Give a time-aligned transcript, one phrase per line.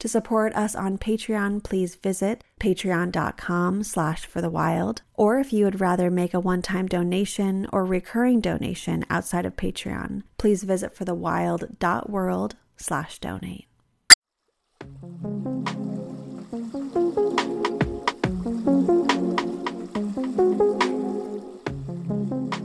[0.00, 5.02] To support us on Patreon, please visit patreon.com slash for the wild.
[5.14, 10.22] Or if you would rather make a one-time donation or recurring donation outside of Patreon,
[10.36, 13.66] please visit forthewild.world slash donate.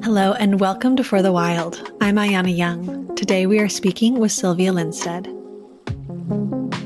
[0.04, 1.91] Hello and welcome to For the Wild.
[2.02, 3.16] I'm Ayana Young.
[3.16, 5.40] Today we are speaking with Sylvia Linsteadt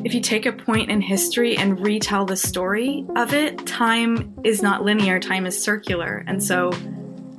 [0.06, 4.62] if you take a point in history and retell the story of it, time is
[4.62, 6.26] not linear, time is circular.
[6.28, 6.72] And so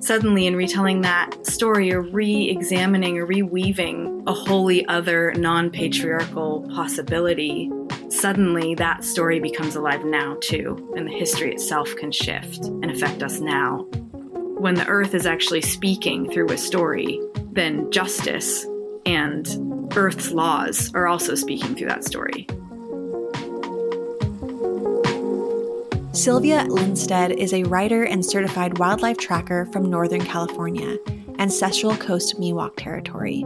[0.00, 7.70] suddenly in retelling that story or re-examining or reweaving a wholly other non-patriarchal possibility,
[8.08, 13.22] suddenly that story becomes alive now too, and the history itself can shift and affect
[13.22, 13.86] us now.
[14.56, 17.20] When the earth is actually speaking through a story,
[17.52, 18.66] then justice
[19.04, 19.46] and
[19.96, 22.46] Earth's laws are also speaking through that story.
[26.12, 30.96] Sylvia Linsteadt is a writer and certified wildlife tracker from Northern California,
[31.38, 33.44] ancestral Coast Miwok territory.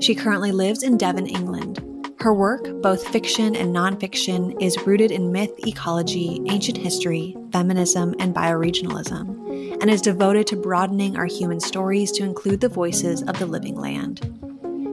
[0.00, 1.80] She currently lives in Devon, England.
[2.18, 8.34] Her work, both fiction and nonfiction, is rooted in myth, ecology, ancient history, feminism, and
[8.34, 13.46] bioregionalism, and is devoted to broadening our human stories to include the voices of the
[13.46, 14.43] living land.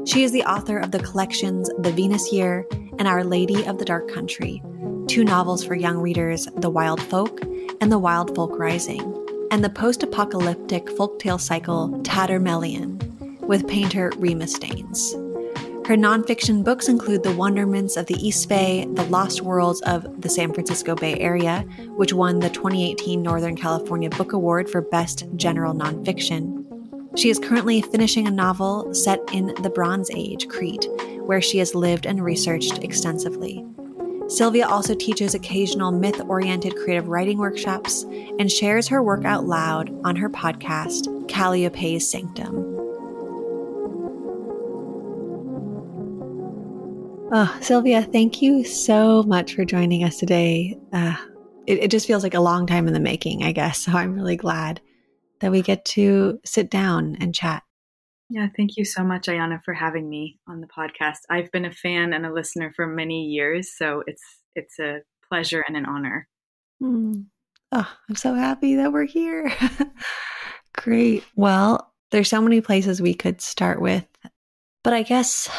[0.04, 2.66] She is the author of the collections The Venus Year
[2.98, 4.62] and Our Lady of the Dark Country,
[5.08, 7.40] two novels for young readers, The Wild Folk
[7.82, 9.02] and The Wild Folk Rising,
[9.52, 15.14] and the post apocalyptic folktale cycle Tatterdemalion with painter Rima Staines.
[15.86, 20.30] Her nonfiction books include The Wonderments of the East Bay, The Lost Worlds of the
[20.30, 21.62] San Francisco Bay Area,
[21.96, 26.61] which won the 2018 Northern California Book Award for Best General Nonfiction,
[27.16, 30.88] she is currently finishing a novel set in the Bronze Age, Crete,
[31.26, 33.66] where she has lived and researched extensively.
[34.28, 38.04] Sylvia also teaches occasional myth oriented creative writing workshops
[38.40, 42.78] and shares her work out loud on her podcast, Calliope's Sanctum.
[47.34, 50.78] Oh, Sylvia, thank you so much for joining us today.
[50.94, 51.16] Uh,
[51.68, 53.80] it, it just feels like a long time in the making, I guess.
[53.80, 54.80] So I'm really glad
[55.42, 57.64] that we get to sit down and chat.
[58.30, 61.18] Yeah, thank you so much, Ayana, for having me on the podcast.
[61.30, 64.24] I've been a fan and a listener for many years, so it's
[64.56, 66.30] it's a pleasure and an honor.
[66.82, 67.26] Mm.
[67.74, 69.52] Oh, I'm so happy that we're here.
[70.74, 71.26] Great.
[71.36, 74.06] Well, there's so many places we could start with,
[74.84, 75.50] but I guess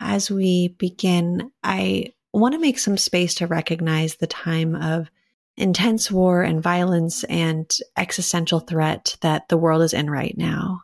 [0.00, 5.10] as we begin, I want to make some space to recognize the time of
[5.56, 10.80] intense war and violence and existential threat that the world is in right now.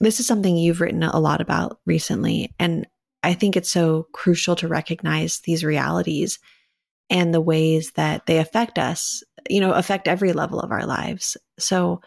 [0.00, 2.54] This is something you've written a lot about recently.
[2.58, 2.86] And
[3.22, 6.38] I think it's so crucial to recognize these realities
[7.10, 11.36] and the ways that they affect us, you know, affect every level of our lives.
[11.58, 12.00] So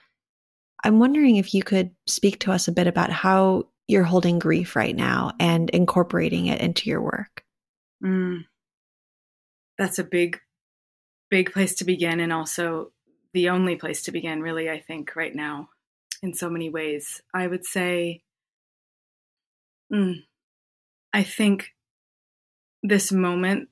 [0.83, 4.75] I'm wondering if you could speak to us a bit about how you're holding grief
[4.75, 7.43] right now and incorporating it into your work.
[8.03, 8.45] Mm.
[9.77, 10.39] That's a big
[11.29, 12.91] big place to begin and also
[13.33, 15.69] the only place to begin, really, I think, right now,
[16.21, 17.21] in so many ways.
[17.33, 18.23] I would say,
[19.93, 20.23] mm,
[21.13, 21.73] I think
[22.81, 23.69] this moment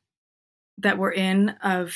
[0.80, 1.96] that we're in of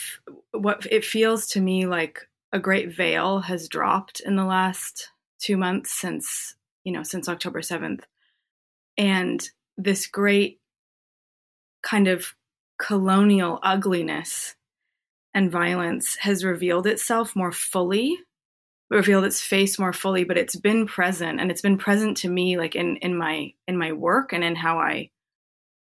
[0.51, 5.55] what it feels to me like a great veil has dropped in the last two
[5.55, 8.01] months since, you know, since October 7th.
[8.97, 10.59] And this great
[11.83, 12.33] kind of
[12.79, 14.55] colonial ugliness
[15.33, 18.17] and violence has revealed itself more fully
[18.89, 22.57] revealed its face more fully but it's been present and it's been present to me
[22.57, 25.09] like in in my in my work and in how i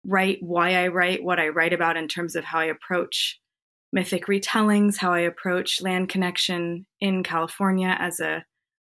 [0.06, 3.40] write why i write what i write about in terms of how i approach
[3.92, 8.44] mythic retellings how i approach land connection in california as a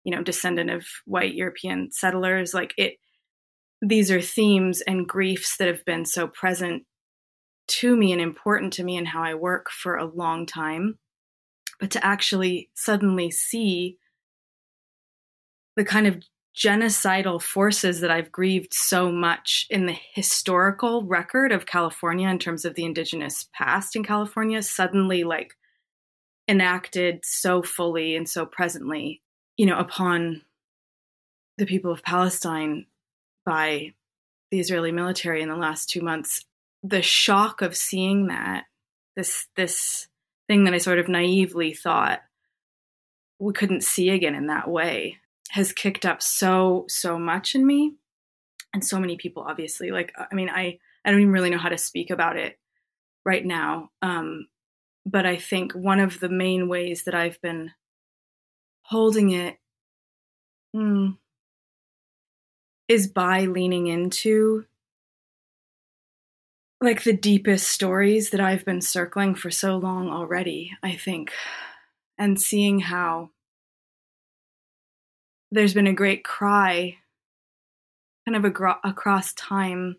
[0.03, 2.53] you know descendant of white european settlers.
[2.53, 2.95] Like it
[3.81, 6.83] these are themes and griefs that have been so present
[7.79, 10.97] to me and important to me and how I work for a long time.
[11.79, 13.97] But to actually suddenly see
[15.75, 16.23] the kind of
[16.55, 22.65] genocidal forces that I've grieved so much in the historical record of California in terms
[22.65, 25.55] of the indigenous past in California suddenly like
[26.47, 29.21] enacted so fully and so presently,
[29.55, 30.41] you know, upon
[31.57, 32.85] the people of Palestine
[33.45, 33.93] by
[34.51, 36.43] the Israeli military in the last 2 months.
[36.83, 38.65] The shock of seeing that
[39.15, 40.07] this this
[40.47, 42.21] thing that I sort of naively thought
[43.39, 45.17] we couldn't see again in that way
[45.49, 47.95] has kicked up so so much in me.
[48.73, 51.67] And so many people obviously like i mean i i don't even really know how
[51.67, 52.57] to speak about it
[53.25, 54.47] right now um
[55.05, 57.71] but i think one of the main ways that i've been
[58.83, 59.57] holding it
[60.73, 61.17] mm,
[62.87, 64.65] is by leaning into
[66.81, 71.31] like the deepest stories that i've been circling for so long already i think.
[72.17, 73.31] And seeing how
[75.51, 76.97] there's been a great cry
[78.25, 79.97] kind of agro- across time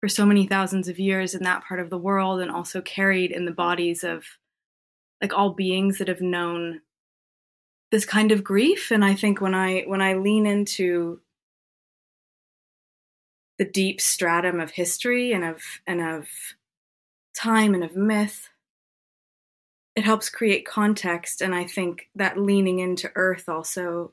[0.00, 3.30] for so many thousands of years in that part of the world and also carried
[3.30, 4.24] in the bodies of
[5.22, 6.80] like all beings that have known
[7.92, 8.90] this kind of grief.
[8.90, 11.20] And i think when i when i lean into
[13.58, 16.28] the deep stratum of history and of and of
[17.34, 18.48] time and of myth
[19.94, 24.12] it helps create context and i think that leaning into earth also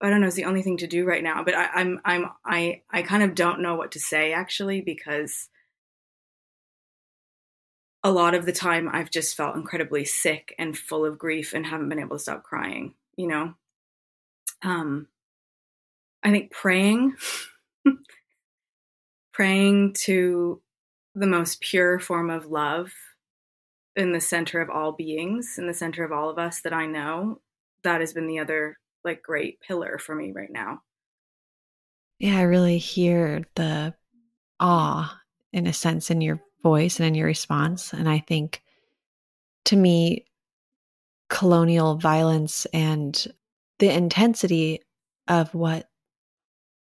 [0.00, 1.42] I don't know is the only thing to do right now.
[1.42, 5.48] But I, I'm I'm I I kind of don't know what to say actually because
[8.04, 11.66] a lot of the time I've just felt incredibly sick and full of grief and
[11.66, 12.94] haven't been able to stop crying.
[13.16, 13.54] You know,
[14.62, 15.08] um,
[16.22, 17.16] I think praying,
[19.36, 20.62] praying to
[21.14, 22.90] the most pure form of love
[23.94, 26.86] in the center of all beings, in the center of all of us that I
[26.86, 27.42] know,
[27.84, 30.80] that has been the other like great pillar for me right now.
[32.18, 33.92] Yeah, I really hear the
[34.58, 35.20] awe
[35.52, 37.92] in a sense in your voice and in your response.
[37.92, 38.62] And I think
[39.66, 40.24] to me,
[41.28, 43.26] colonial violence and
[43.80, 44.80] the intensity
[45.28, 45.90] of what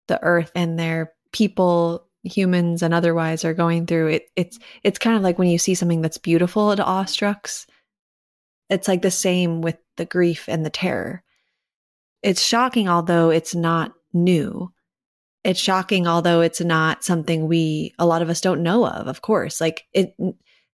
[0.08, 5.16] the earth and their people humans and otherwise are going through it it's it's kind
[5.16, 7.66] of like when you see something that's beautiful it awestrucks
[8.68, 11.22] it's like the same with the grief and the terror
[12.26, 14.72] it's shocking, although it's not new.
[15.44, 19.22] It's shocking, although it's not something we, a lot of us don't know of, of
[19.22, 19.60] course.
[19.60, 20.16] Like it,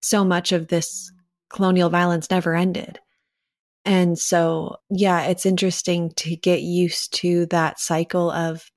[0.01, 1.13] so much of this
[1.51, 2.99] colonial violence never ended.
[3.85, 8.71] And so, yeah, it's interesting to get used to that cycle of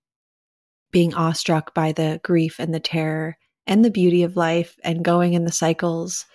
[0.95, 3.37] being awestruck by the grief and the terror
[3.67, 6.25] and the beauty of life and going in the cycles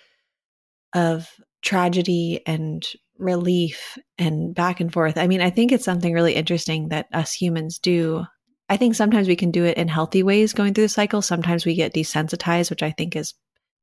[0.93, 1.27] of
[1.63, 2.85] tragedy and
[3.17, 5.17] relief and back and forth.
[5.17, 8.23] I mean, I think it's something really interesting that us humans do.
[8.69, 11.23] I think sometimes we can do it in healthy ways going through the cycle.
[11.23, 13.33] Sometimes we get desensitized, which I think is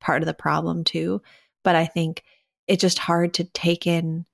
[0.01, 1.21] part of the problem too.
[1.65, 2.23] But I think
[2.69, 4.27] it's just hard to take in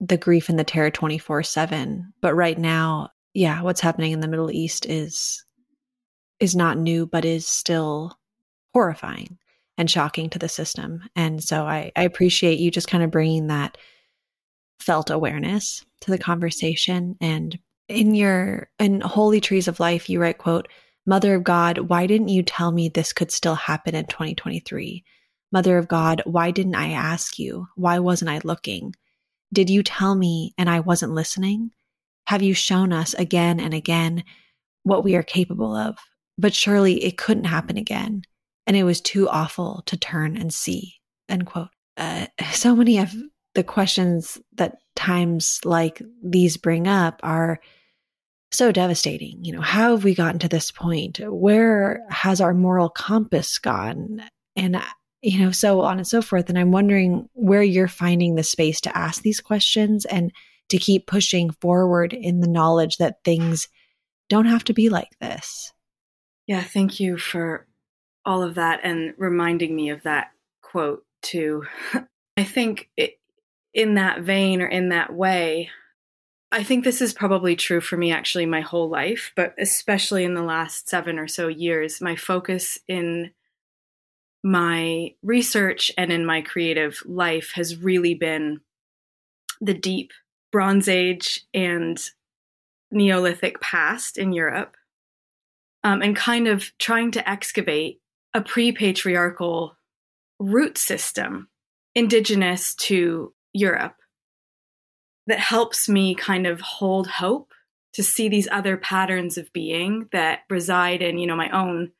[0.00, 2.14] the grief and the terror 24 7.
[2.20, 5.44] But right now, yeah, what's happening in the Middle East is
[6.40, 8.18] is not new, but is still
[8.74, 9.38] horrifying
[9.78, 11.02] and shocking to the system.
[11.14, 13.78] And so I, I appreciate you just kind of bringing that
[14.80, 17.16] felt awareness to the conversation.
[17.20, 17.58] And
[17.88, 20.68] in your in Holy Trees of Life, you write, quote,
[21.06, 25.04] Mother of God, why didn't you tell me this could still happen in 2023?
[25.52, 27.66] Mother of God, why didn't I ask you?
[27.76, 28.94] Why wasn't I looking?
[29.52, 31.72] Did you tell me and I wasn't listening?
[32.26, 34.24] Have you shown us again and again
[34.84, 35.98] what we are capable of?
[36.38, 38.22] But surely it couldn't happen again
[38.66, 40.94] and it was too awful to turn and see.
[41.28, 41.68] End quote.
[41.96, 43.12] Uh, so many of
[43.54, 47.60] the questions that times like these bring up are
[48.50, 49.44] so devastating.
[49.44, 51.20] You know, how have we gotten to this point?
[51.22, 54.22] Where has our moral compass gone?
[54.56, 54.82] And, uh,
[55.22, 56.48] you know, so on and so forth.
[56.48, 60.32] And I'm wondering where you're finding the space to ask these questions and
[60.68, 63.68] to keep pushing forward in the knowledge that things
[64.28, 65.72] don't have to be like this.
[66.46, 67.66] Yeah, thank you for
[68.24, 70.30] all of that and reminding me of that
[70.62, 71.64] quote too.
[72.36, 73.18] I think it,
[73.74, 75.70] in that vein or in that way,
[76.50, 80.34] I think this is probably true for me actually my whole life, but especially in
[80.34, 83.30] the last seven or so years, my focus in
[84.44, 88.60] my research and in my creative life has really been
[89.60, 90.12] the deep
[90.52, 91.98] Bronze Age and
[92.90, 94.76] Neolithic past in Europe,
[95.82, 98.00] um, and kind of trying to excavate
[98.34, 99.76] a pre patriarchal
[100.38, 101.48] root system
[101.94, 103.96] indigenous to Europe
[105.26, 107.52] that helps me kind of hold hope
[107.94, 111.92] to see these other patterns of being that reside in, you know, my own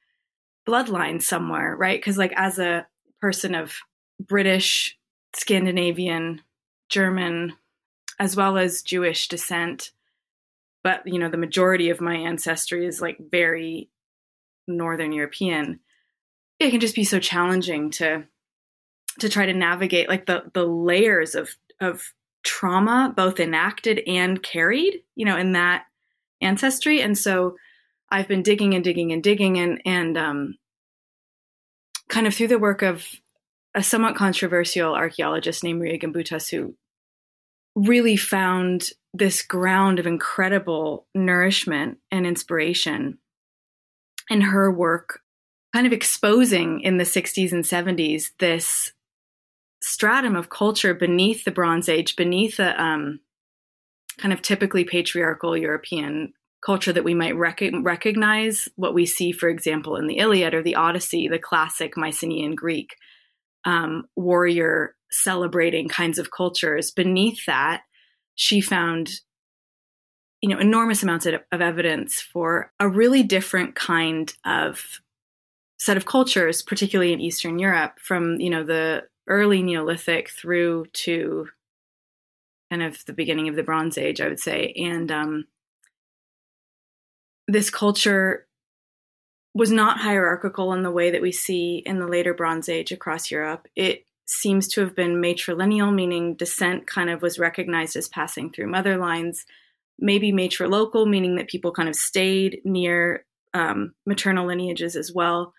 [0.67, 2.01] bloodline somewhere, right?
[2.01, 2.87] Because, like, as a
[3.21, 3.75] person of
[4.21, 4.99] British,
[5.35, 6.41] Scandinavian,
[6.89, 7.55] German,
[8.19, 9.91] as well as Jewish descent,
[10.85, 13.89] but, you know, the majority of my ancestry is like very
[14.67, 15.81] Northern European.
[16.59, 18.25] It can just be so challenging to
[19.19, 25.03] to try to navigate like the the layers of of trauma both enacted and carried
[25.15, 25.85] you know in that
[26.41, 27.55] ancestry and so
[28.11, 30.55] i've been digging and digging and digging and and um
[32.09, 33.07] kind of through the work of
[33.75, 36.75] a somewhat controversial archaeologist named Maria Gimbutas who
[37.75, 43.19] really found this ground of incredible nourishment and inspiration
[44.31, 45.21] in her work
[45.75, 48.93] kind of exposing in the 60s and 70s this
[49.81, 53.21] stratum of culture beneath the Bronze Age, beneath a um,
[54.19, 56.33] kind of typically patriarchal European
[56.65, 60.63] culture that we might rec- recognize what we see, for example, in the Iliad or
[60.63, 62.95] the Odyssey, the classic Mycenaean Greek
[63.65, 66.91] um, warrior celebrating kinds of cultures.
[66.91, 67.83] Beneath that,
[68.35, 69.11] she found
[70.41, 75.01] you know enormous amounts of, of evidence for a really different kind of
[75.79, 81.49] set of cultures particularly in eastern europe from you know the early Neolithic through to
[82.71, 84.73] kind of the beginning of the Bronze Age, I would say.
[84.77, 85.45] And um,
[87.49, 88.47] this culture
[89.55, 93.31] was not hierarchical in the way that we see in the later Bronze Age across
[93.31, 93.69] Europe.
[93.77, 98.69] It seems to have been matrilineal, meaning descent kind of was recognized as passing through
[98.69, 99.45] mother lines.
[99.99, 105.53] Maybe matrilocal, meaning that people kind of stayed near um, maternal lineages as well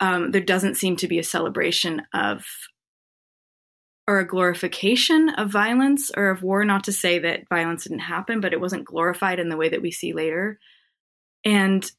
[0.00, 2.44] um, there doesn't seem to be a celebration of
[4.06, 6.64] or a glorification of violence or of war.
[6.64, 9.80] Not to say that violence didn't happen, but it wasn't glorified in the way that
[9.80, 10.58] we see later.
[11.42, 11.90] And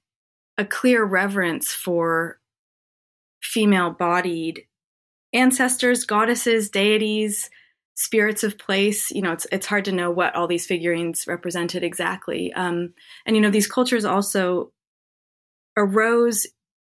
[0.57, 2.39] a clear reverence for
[3.41, 4.63] female bodied
[5.33, 7.49] ancestors, goddesses, deities,
[7.95, 9.11] spirits of place.
[9.11, 12.53] You know, it's it's hard to know what all these figurines represented exactly.
[12.53, 12.93] Um,
[13.25, 14.71] and you know, these cultures also
[15.77, 16.47] arose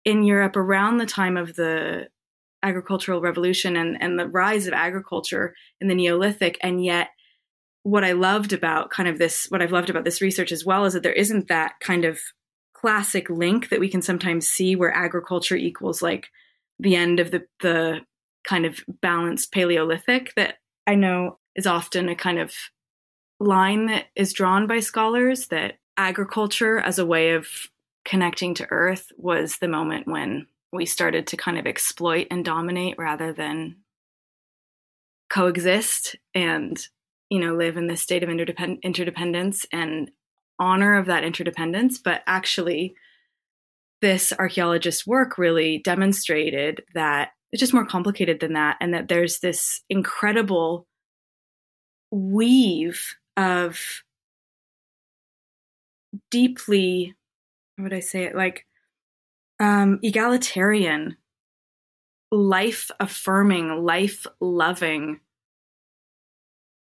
[0.05, 2.07] in Europe around the time of the
[2.63, 6.57] agricultural revolution and, and the rise of agriculture in the Neolithic.
[6.61, 7.09] And yet,
[7.83, 10.85] what I loved about kind of this, what I've loved about this research as well
[10.85, 12.19] is that there isn't that kind of
[12.81, 16.29] classic link that we can sometimes see where agriculture equals like
[16.79, 17.99] the end of the, the
[18.47, 20.55] kind of balanced Paleolithic that
[20.87, 22.53] I know is often a kind of
[23.39, 27.47] line that is drawn by scholars that agriculture as a way of
[28.03, 32.95] connecting to Earth was the moment when we started to kind of exploit and dominate
[32.97, 33.75] rather than
[35.29, 36.87] coexist and
[37.29, 40.11] you know live in this state of interdepend- interdependence and
[40.61, 42.95] honor of that interdependence but actually
[44.01, 49.39] this archaeologist's work really demonstrated that it's just more complicated than that and that there's
[49.39, 50.87] this incredible
[52.11, 53.79] weave of
[56.29, 57.15] deeply
[57.81, 58.35] how would I say it?
[58.35, 58.65] Like
[59.59, 61.17] um, egalitarian,
[62.31, 65.19] life affirming, life loving,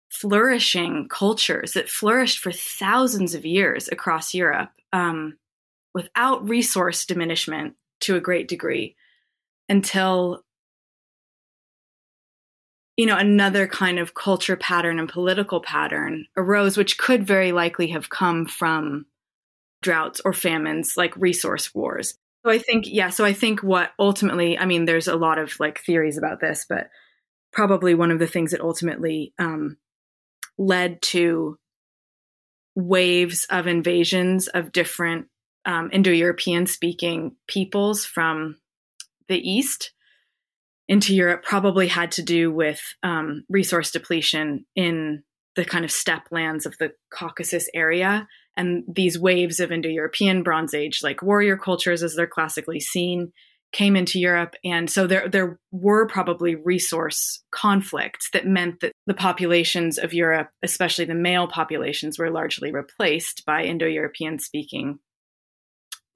[0.10, 5.38] flourishing cultures that flourished for thousands of years across Europe um,
[5.94, 8.96] without resource diminishment to a great degree
[9.68, 10.44] until
[12.98, 17.88] you know another kind of culture pattern and political pattern arose which could very likely
[17.88, 19.06] have come from
[19.82, 22.16] droughts or famines like resource wars.
[22.46, 25.60] So I think, yeah, so I think what ultimately, I mean, there's a lot of
[25.60, 26.90] like theories about this, but
[27.52, 29.78] probably one of the things that ultimately um,
[30.60, 31.58] led to
[32.76, 35.28] waves of invasions of different
[35.66, 38.58] um, Indo European speaking peoples from
[39.28, 39.92] the East
[40.88, 45.24] into Europe probably had to do with um, resource depletion in
[45.56, 48.28] the kind of steppe lands of the Caucasus area.
[48.58, 53.32] And these waves of Indo-European Bronze Age, like warrior cultures as they're classically seen,
[53.72, 59.14] came into Europe, and so there there were probably resource conflicts that meant that the
[59.14, 65.00] populations of Europe, especially the male populations, were largely replaced by Indo-European speaking,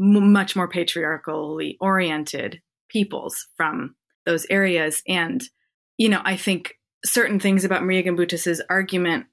[0.01, 3.95] m- much more patriarchally oriented peoples from
[4.25, 5.43] those areas, and
[5.97, 9.25] you know I think certain things about Maria Gimbutas's argument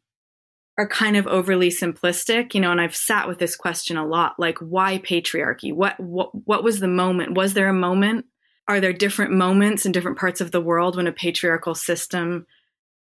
[0.81, 4.39] are kind of overly simplistic, you know, and I've sat with this question a lot,
[4.39, 5.75] like why patriarchy?
[5.75, 7.35] What what what was the moment?
[7.35, 8.25] Was there a moment?
[8.67, 12.47] Are there different moments in different parts of the world when a patriarchal system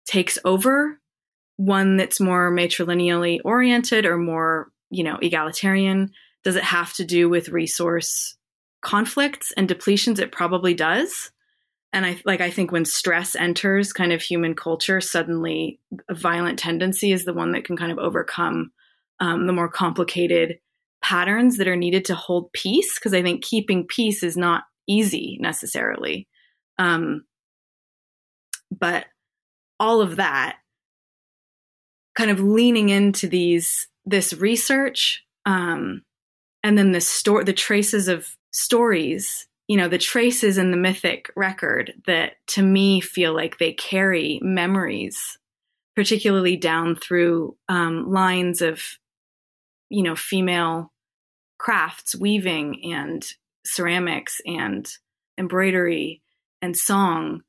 [0.06, 1.00] takes over?
[1.56, 6.12] One that's more matrilineally oriented or more you know, egalitarian?
[6.44, 8.36] Does it have to do with resource
[8.82, 10.20] conflicts and depletions?
[10.20, 11.32] It probably does.
[11.92, 16.58] And I like I think when stress enters kind of human culture, suddenly a violent
[16.58, 18.72] tendency is the one that can kind of overcome
[19.20, 20.58] um, the more complicated
[21.02, 22.99] patterns that are needed to hold peace.
[22.99, 26.28] Because I think keeping peace is not easy necessarily.
[26.78, 27.25] Um,
[28.70, 29.06] but
[29.78, 30.56] all of that
[32.14, 36.02] kind of leaning into these this research um,
[36.62, 41.32] and then the store the traces of stories you know the traces in the mythic
[41.34, 45.38] record that to me feel like they carry memories
[45.96, 48.82] particularly down through um, lines of
[49.88, 50.92] you know female
[51.56, 53.24] crafts weaving and
[53.64, 54.90] ceramics and
[55.38, 56.20] embroidery
[56.60, 57.40] and song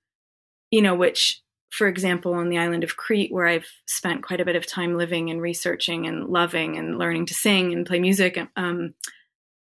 [0.72, 4.46] you know which for example, on the island of Crete, where I've spent quite a
[4.46, 8.40] bit of time living and researching and loving and learning to sing and play music,
[8.56, 8.94] um,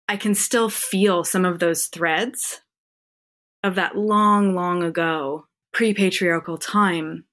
[0.10, 2.62] I can still feel some of those threads
[3.64, 7.26] of that long, long ago pre patriarchal time.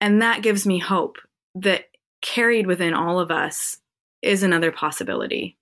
[0.00, 1.18] And that gives me hope
[1.54, 1.84] that
[2.20, 3.78] carried within all of us
[4.22, 5.56] is another possibility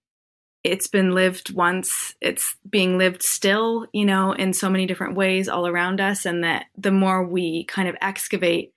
[0.65, 5.49] it's been lived once it's being lived still you know in so many different ways
[5.49, 8.73] all around us and that the more we kind of excavate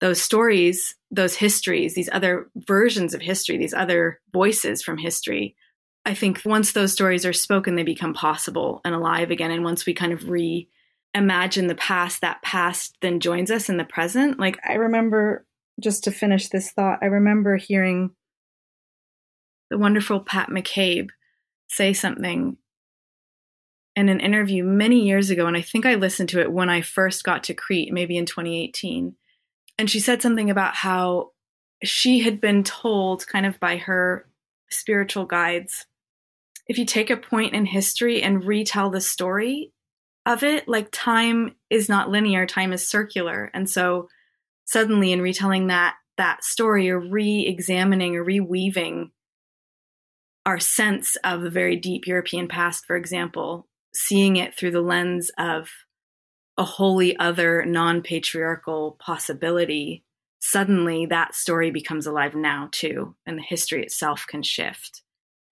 [0.00, 5.56] those stories those histories these other versions of history these other voices from history
[6.04, 9.86] i think once those stories are spoken they become possible and alive again and once
[9.86, 14.58] we kind of reimagine the past that past then joins us in the present like
[14.68, 15.46] i remember
[15.80, 18.10] just to finish this thought i remember hearing
[19.70, 21.08] the wonderful pat mccabe
[21.68, 22.56] say something
[23.94, 26.80] in an interview many years ago, and I think I listened to it when I
[26.80, 29.14] first got to Crete, maybe in 2018.
[29.78, 31.32] And she said something about how
[31.82, 34.26] she had been told, kind of by her
[34.70, 35.86] spiritual guides,
[36.66, 39.72] if you take a point in history and retell the story
[40.24, 43.50] of it, like time is not linear, time is circular.
[43.52, 44.08] And so
[44.64, 49.10] suddenly in retelling that that story or re-examining or reweaving
[50.44, 55.30] our sense of the very deep European past, for example, seeing it through the lens
[55.38, 55.68] of
[56.58, 60.04] a wholly other non patriarchal possibility,
[60.40, 63.16] suddenly that story becomes alive now too.
[63.26, 65.01] And the history itself can shift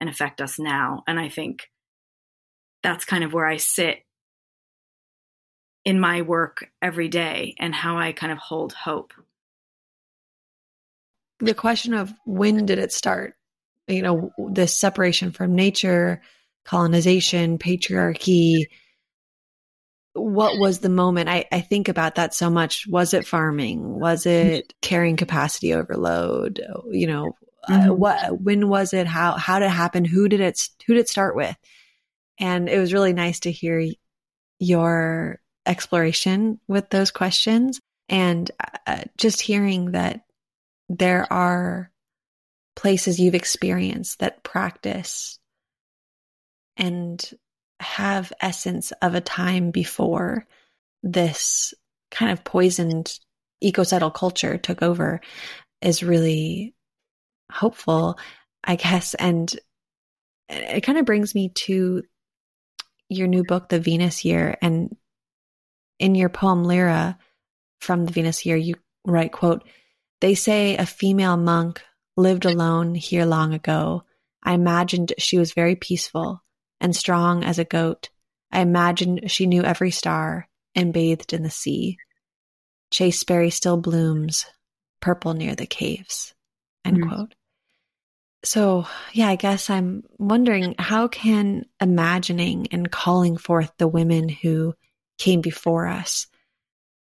[0.01, 1.03] and affect us now.
[1.07, 1.71] And I think
[2.83, 3.99] that's kind of where I sit
[5.85, 9.13] in my work every day and how I kind of hold hope.
[11.39, 13.35] The question of when did it start?
[13.91, 16.23] you know, this separation from nature,
[16.65, 18.67] colonization, patriarchy.
[20.15, 21.29] What was the moment?
[21.29, 22.87] I, I think about that so much.
[22.87, 24.01] Was it farming?
[24.01, 26.61] Was it carrying capacity overload?
[26.91, 27.37] You know,
[27.69, 27.91] mm-hmm.
[27.91, 29.07] uh, what, when was it?
[29.07, 30.05] How, how did it happen?
[30.05, 31.57] Who did it, who did it start with?
[32.39, 33.87] And it was really nice to hear
[34.59, 38.51] your exploration with those questions and
[38.87, 40.23] uh, just hearing that
[40.89, 41.91] there are
[42.77, 45.39] places you've experienced that practice
[46.77, 47.31] and
[47.79, 50.47] have essence of a time before
[51.03, 51.73] this
[52.11, 53.19] kind of poisoned
[53.63, 55.21] ecocidal culture took over
[55.81, 56.75] is really
[57.51, 58.19] hopeful,
[58.65, 59.15] I guess.
[59.15, 59.55] And
[60.49, 62.03] it kind of brings me to
[63.09, 64.57] your new book, The Venus Year.
[64.63, 64.97] And
[65.99, 67.19] in your poem Lyra
[67.81, 69.65] from The Venus Year, you write, quote,
[70.21, 71.83] they say a female monk
[72.17, 74.05] lived alone here long ago.
[74.43, 76.43] I imagined she was very peaceful
[76.81, 78.11] and strong as a goat.
[78.53, 81.99] I imagined she knew every star and bathed in the sea.
[82.91, 84.47] Chasteberry still blooms,
[85.01, 86.35] purple near the caves.
[86.85, 87.09] End mm-hmm.
[87.09, 87.35] quote.
[88.43, 94.75] So, yeah, I guess I'm wondering how can imagining and calling forth the women who
[95.19, 96.27] came before us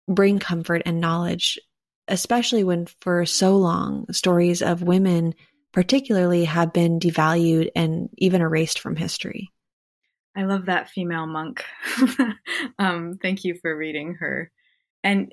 [0.07, 1.59] bring comfort and knowledge
[2.11, 5.35] especially when for so long stories of women
[5.72, 9.50] particularly have been devalued and even erased from history.
[10.37, 11.64] I love that female monk.
[12.79, 14.50] um, thank you for reading her.
[15.05, 15.33] And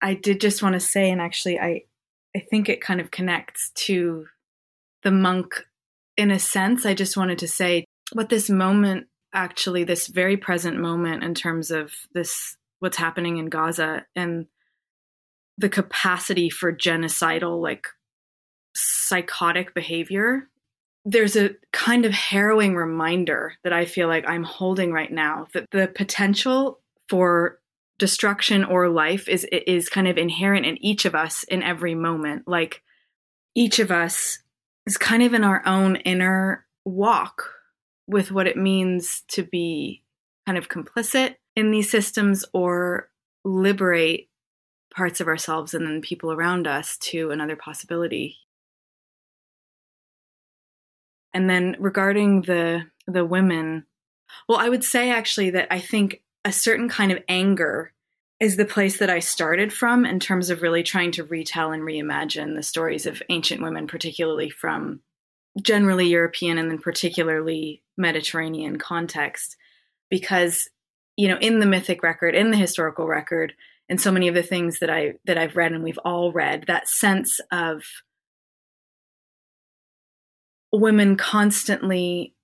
[0.00, 1.82] I did just want to say, and actually, I
[2.36, 4.26] I think it kind of connects to
[5.08, 5.64] the monk
[6.18, 6.84] in a sense.
[6.84, 11.70] I just wanted to say what this moment, actually, this very present moment in terms
[11.70, 14.44] of this, what's happening in Gaza and
[15.56, 17.86] the capacity for genocidal, like
[18.74, 20.50] psychotic behavior,
[21.06, 25.70] there's a kind of harrowing reminder that I feel like I'm holding right now that
[25.70, 27.60] the potential for
[27.98, 32.46] destruction or life is is kind of inherent in each of us in every moment.
[32.46, 32.82] Like
[33.54, 34.40] each of us
[34.88, 37.50] is kind of in our own inner walk
[38.06, 40.02] with what it means to be
[40.46, 43.10] kind of complicit in these systems or
[43.44, 44.30] liberate
[44.96, 48.38] parts of ourselves and then people around us to another possibility.
[51.34, 53.84] And then regarding the the women,
[54.48, 57.92] well, I would say actually that I think a certain kind of anger
[58.40, 61.82] is the place that I started from in terms of really trying to retell and
[61.82, 65.00] reimagine the stories of ancient women, particularly from
[65.60, 69.56] generally European and then particularly Mediterranean context.
[70.08, 70.68] Because,
[71.16, 73.54] you know, in the mythic record, in the historical record,
[73.88, 76.64] and so many of the things that I that I've read and we've all read,
[76.66, 77.82] that sense of
[80.72, 82.34] women constantly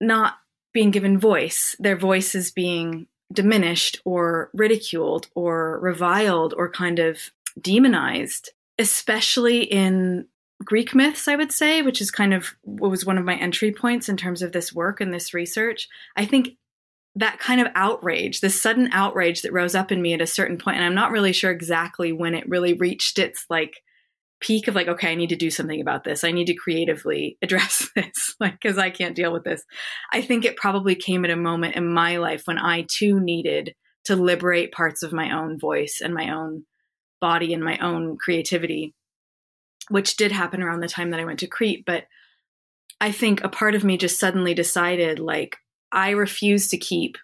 [0.00, 0.34] not
[0.72, 8.50] being given voice, their voices being diminished or ridiculed or reviled or kind of demonized,
[8.78, 10.26] especially in
[10.64, 13.72] Greek myths, I would say, which is kind of what was one of my entry
[13.72, 15.88] points in terms of this work and this research.
[16.16, 16.56] I think
[17.16, 20.58] that kind of outrage, this sudden outrage that rose up in me at a certain
[20.58, 23.82] point, and I'm not really sure exactly when it really reached its like
[24.40, 26.24] peak of like, okay, I need to do something about this.
[26.24, 29.64] I need to creatively address this, like, because I can't deal with this.
[30.12, 33.74] I think it probably came at a moment in my life when I too needed
[34.04, 36.64] to liberate parts of my own voice and my own
[37.20, 38.94] body and my own creativity,
[39.88, 41.84] which did happen around the time that I went to Crete.
[41.84, 42.04] But
[43.00, 45.56] I think a part of me just suddenly decided, like,
[45.92, 47.18] I refuse to keep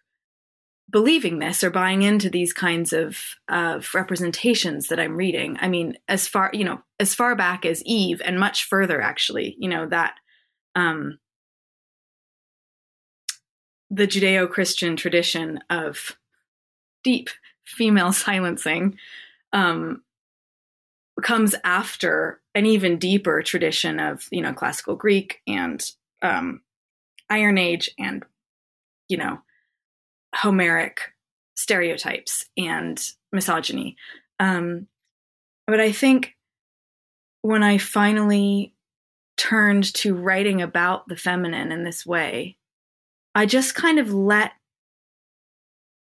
[0.90, 3.18] believing this or buying into these kinds of
[3.48, 5.56] of representations that I'm reading.
[5.60, 9.56] I mean, as far you know, as far back as Eve, and much further, actually,
[9.58, 10.14] you know that
[10.74, 11.18] um,
[13.90, 16.16] the Judeo-Christian tradition of
[17.02, 17.30] deep
[17.66, 18.98] female silencing
[19.52, 20.02] um,
[21.22, 25.84] comes after an even deeper tradition of you know classical Greek and
[26.22, 26.60] um,
[27.28, 28.24] Iron Age and
[29.08, 29.40] you know
[30.36, 31.00] Homeric
[31.56, 33.96] stereotypes and misogyny.
[34.38, 34.86] Um,
[35.66, 36.34] but I think
[37.42, 38.74] when I finally
[39.36, 42.56] turned to writing about the feminine in this way,
[43.34, 44.52] I just kind of let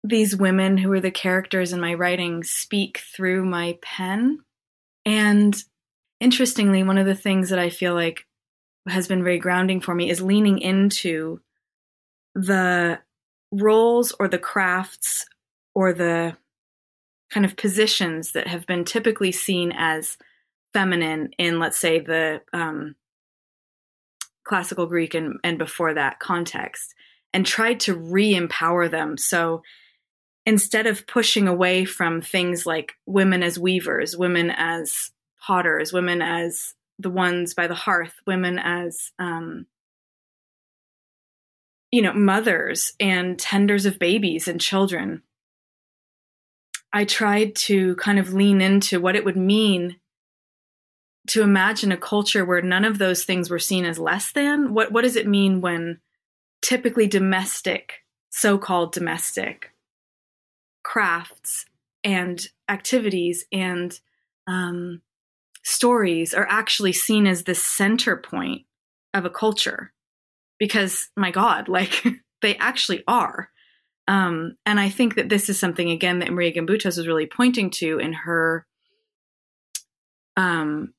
[0.03, 4.39] these women who are the characters in my writing speak through my pen.
[5.05, 5.55] And
[6.19, 8.25] interestingly, one of the things that I feel like
[8.87, 11.41] has been very grounding for me is leaning into
[12.35, 12.99] the
[13.61, 15.25] roles or the crafts
[15.73, 16.35] or the
[17.31, 20.17] kind of positions that have been typically seen as
[20.73, 22.95] feminine in, let's say, the um,
[24.43, 26.93] classical Greek and, and before that context,
[27.33, 29.17] and tried to re empower them.
[29.17, 29.63] So
[30.45, 35.11] instead of pushing away from things like women as weavers, women as
[35.45, 39.65] potters, women as the ones by the hearth, women as um,
[41.91, 45.21] you know, mothers and tenders of babies and children.
[46.91, 49.97] I tried to kind of lean into what it would mean
[51.27, 54.73] to imagine a culture where none of those things were seen as less than.
[54.73, 55.99] What what does it mean when
[56.61, 59.71] typically domestic, so-called domestic
[60.83, 61.65] crafts
[62.03, 63.99] and activities and
[64.47, 65.01] um,
[65.63, 68.65] stories are actually seen as the center point
[69.13, 69.91] of a culture?
[70.59, 72.03] Because my God, like
[72.41, 73.49] they actually are.
[74.07, 77.71] Um, and I think that this is something again that Maria Gimbutas was really pointing
[77.71, 78.67] to in her
[80.37, 80.93] um,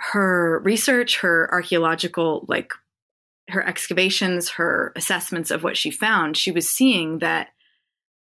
[0.00, 2.72] her research, her archaeological like
[3.48, 6.36] her excavations, her assessments of what she found.
[6.36, 7.48] She was seeing that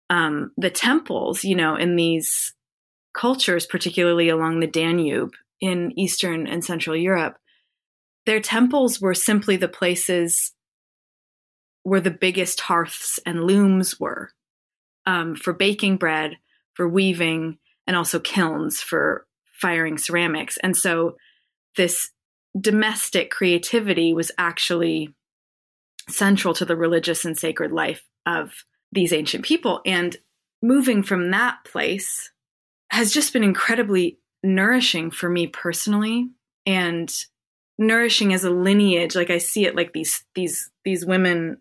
[0.10, 2.54] um, the temples, you know, in these
[3.14, 7.38] cultures, particularly along the Danube in Eastern and Central Europe,
[8.26, 10.52] their temples were simply the places
[11.84, 14.32] where the biggest hearths and looms were
[15.06, 16.38] um, for baking bread,
[16.74, 20.58] for weaving, and also kilns for firing ceramics.
[20.64, 21.16] And so
[21.78, 22.10] this
[22.60, 25.14] domestic creativity was actually
[26.10, 29.82] central to the religious and sacred life of these ancient people.
[29.86, 30.16] And
[30.62, 32.32] moving from that place
[32.90, 36.30] has just been incredibly nourishing for me personally.
[36.66, 37.14] And
[37.78, 39.16] nourishing as a lineage.
[39.16, 41.58] Like i see it like these these these women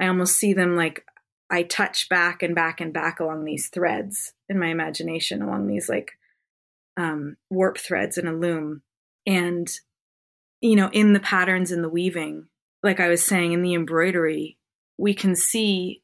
[0.00, 1.04] i almost see them like
[1.50, 5.88] i touch back and back and back along these threads in my imagination along these
[5.88, 6.12] like
[6.98, 8.82] um, warp threads in a loom.
[9.26, 9.70] And
[10.62, 12.46] you know in the patterns in the weaving
[12.82, 14.56] like i was saying in the embroidery
[14.96, 16.02] we can see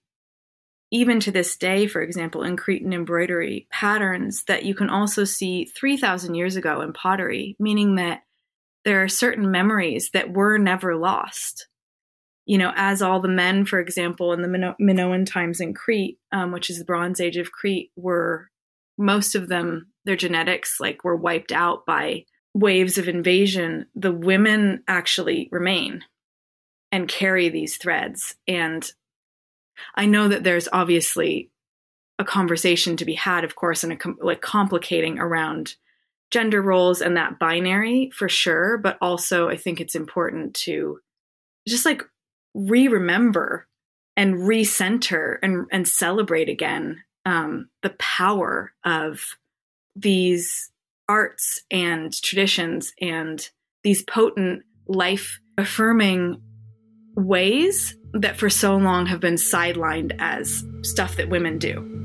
[0.90, 5.64] even to this day for example in cretan embroidery patterns that you can also see
[5.64, 8.23] 3000 years ago in pottery meaning that
[8.88, 11.68] there are certain memories that were never lost.
[12.46, 16.53] You know, as all the men, for example, in the Minoan times in Crete, um,
[16.53, 18.48] which is the Bronze Age of Crete, were
[18.96, 22.24] most of them, their genetics like were wiped out by
[22.55, 23.85] waves of invasion.
[23.94, 26.03] The women actually remain
[26.90, 28.37] and carry these threads.
[28.46, 28.90] And
[29.96, 31.51] I know that there's obviously
[32.18, 35.74] a conversation to be had, of course, and a com- like complicating around
[36.31, 38.79] gender roles and that binary for sure.
[38.79, 41.01] But also, I think it's important to
[41.67, 42.03] just like
[42.55, 43.67] re remember
[44.17, 49.21] and recenter and and celebrate again um, the power of
[49.95, 50.71] these
[51.09, 53.49] arts and traditions and
[53.83, 56.41] these potent life affirming
[57.14, 61.97] ways that for so long have been sidelined as stuff that women do.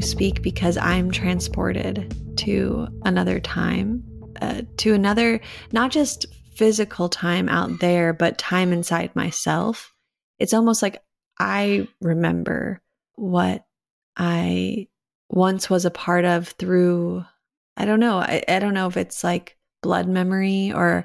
[0.00, 4.02] You speak because I'm transported to another time,
[4.40, 5.40] uh, to another,
[5.72, 9.92] not just physical time out there, but time inside myself.
[10.38, 11.02] It's almost like
[11.38, 12.80] I remember
[13.16, 13.66] what
[14.16, 14.88] I
[15.28, 17.22] once was a part of through,
[17.76, 21.04] I don't know, I, I don't know if it's like blood memory or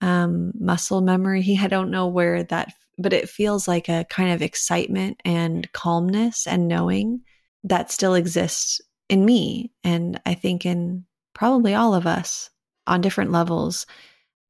[0.00, 1.58] um, muscle memory.
[1.60, 6.46] I don't know where that, but it feels like a kind of excitement and calmness
[6.46, 7.22] and knowing
[7.64, 12.50] that still exists in me and I think in probably all of us
[12.86, 13.86] on different levels.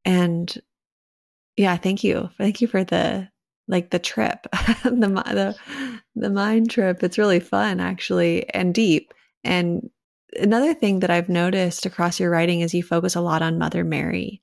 [0.05, 0.55] And
[1.57, 2.31] yeah, thank you.
[2.39, 3.29] Thank you for the
[3.69, 4.47] like the trip,
[4.85, 7.03] the the the mind trip.
[7.03, 9.15] It's really fun actually and deep.
[9.45, 9.91] And
[10.39, 13.85] another thing that I've noticed across your writing is you focus a lot on Mother
[13.85, 14.41] Mary.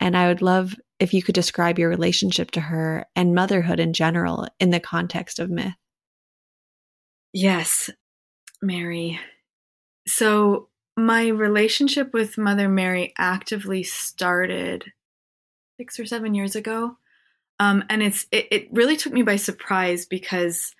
[0.00, 3.92] And I would love if you could describe your relationship to her and motherhood in
[3.92, 5.74] general in the context of myth.
[7.32, 7.90] Yes.
[8.64, 9.20] Mary.
[10.06, 14.92] So, my relationship with Mother Mary actively started
[15.78, 16.96] six or seven years ago.
[17.60, 20.74] Um, and it's it, it really took me by surprise because,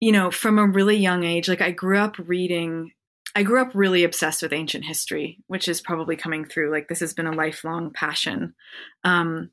[0.00, 2.92] you know, from a really young age, like I grew up reading,
[3.34, 6.70] I grew up really obsessed with ancient history, which is probably coming through.
[6.70, 8.54] Like this has been a lifelong passion.
[9.02, 9.50] Um,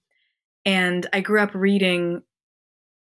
[0.65, 2.21] and I grew up reading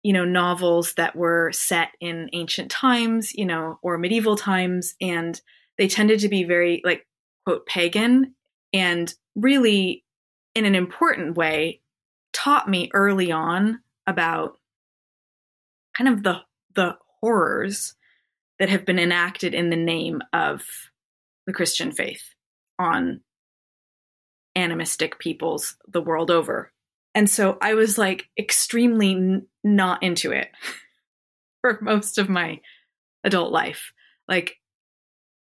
[0.07, 4.95] you know, novels that were set in ancient times, you know, or medieval times.
[5.01, 5.41] And
[5.79, 7.05] they tended to be very, like,
[7.45, 8.37] quote, pagan
[8.73, 10.05] and really,
[10.55, 11.81] in an important way,
[12.33, 14.59] taught me early on about
[15.99, 16.43] kind of the,
[16.77, 17.97] the horrors
[18.61, 20.63] that have been enacted in the name of
[21.49, 22.23] the Christian faith
[22.79, 23.23] on
[24.55, 26.73] animistic peoples the world over.
[27.17, 30.49] And so I was like extremely not into it
[31.61, 32.61] for most of my
[33.25, 33.93] adult life.
[34.29, 34.57] Like,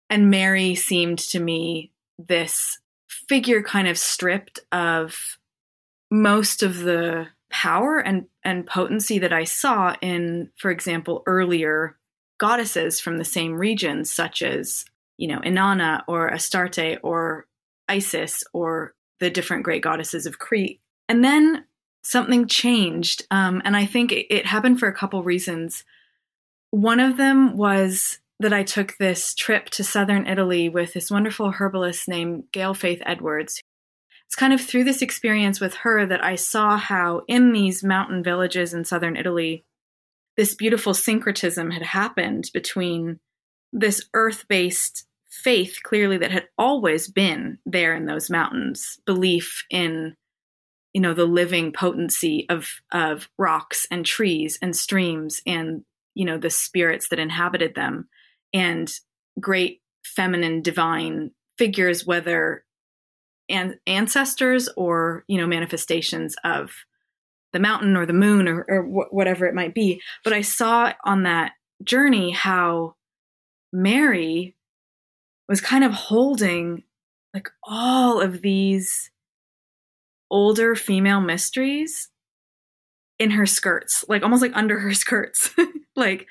[0.10, 5.38] and Mary seemed to me this figure kind of stripped of
[6.12, 11.98] most of the power and, and potency that I saw in, for example, earlier
[12.38, 14.86] goddesses from the same region, such as,
[15.18, 17.48] you know, Inanna or Astarte or
[17.88, 20.82] Isis or the different great goddesses of Crete.
[21.08, 21.66] And then
[22.06, 23.26] something changed.
[23.32, 25.84] Um, and I think it, it happened for a couple reasons.
[26.70, 31.52] One of them was that I took this trip to southern Italy with this wonderful
[31.52, 33.62] herbalist named Gail Faith Edwards.
[34.28, 38.24] It's kind of through this experience with her that I saw how, in these mountain
[38.24, 39.64] villages in southern Italy,
[40.38, 43.20] this beautiful syncretism had happened between
[43.72, 50.16] this earth based faith, clearly, that had always been there in those mountains, belief in
[50.96, 56.38] you know the living potency of of rocks and trees and streams and you know
[56.38, 58.08] the spirits that inhabited them
[58.54, 58.94] and
[59.38, 62.64] great feminine divine figures whether
[63.50, 66.72] an- ancestors or you know manifestations of
[67.52, 70.02] the mountain or the moon or, or wh- whatever it might be.
[70.24, 71.52] But i saw on that
[71.84, 72.96] journey how
[73.74, 74.56] mary
[75.50, 76.84] was kind of holding
[77.34, 79.12] like all of these
[80.36, 82.10] older female mysteries
[83.20, 85.50] in her skirts, like almost like under her skirts.
[85.96, 86.28] like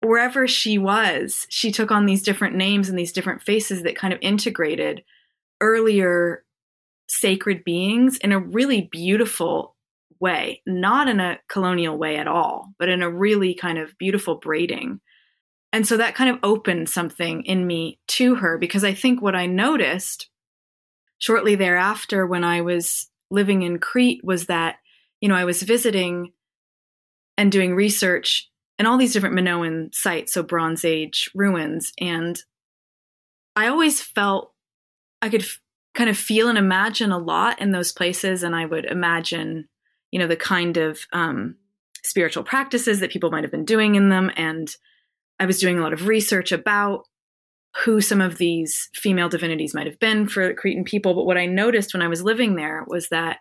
[0.00, 4.14] wherever she was, she took on these different names and these different faces that kind
[4.14, 5.02] of integrated
[5.60, 6.44] earlier
[7.08, 9.74] sacred beings in a really beautiful
[10.20, 14.36] way, not in a colonial way at all, but in a really kind of beautiful
[14.36, 15.00] braiding.
[15.72, 19.34] And so that kind of opened something in me to her because I think what
[19.34, 20.28] I noticed
[21.18, 24.76] shortly thereafter when I was living in Crete was that,
[25.20, 26.32] you know, I was visiting
[27.38, 31.92] and doing research and all these different Minoan sites, so Bronze Age ruins.
[31.98, 32.40] And
[33.56, 34.52] I always felt
[35.20, 35.60] I could f-
[35.94, 38.42] kind of feel and imagine a lot in those places.
[38.42, 39.68] And I would imagine,
[40.10, 41.56] you know, the kind of um,
[42.04, 44.30] spiritual practices that people might have been doing in them.
[44.36, 44.74] And
[45.38, 47.06] I was doing a lot of research about
[47.84, 51.14] who some of these female divinities might have been for Cretan people.
[51.14, 53.38] But what I noticed when I was living there was that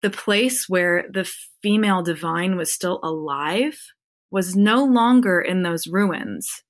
[0.00, 1.30] the place where the
[1.62, 3.78] female divine was still alive
[4.30, 6.62] was no longer in those ruins,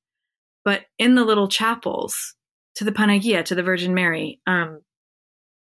[0.65, 2.35] but in the little chapels
[2.75, 4.81] to the Panagia, to the Virgin Mary, um,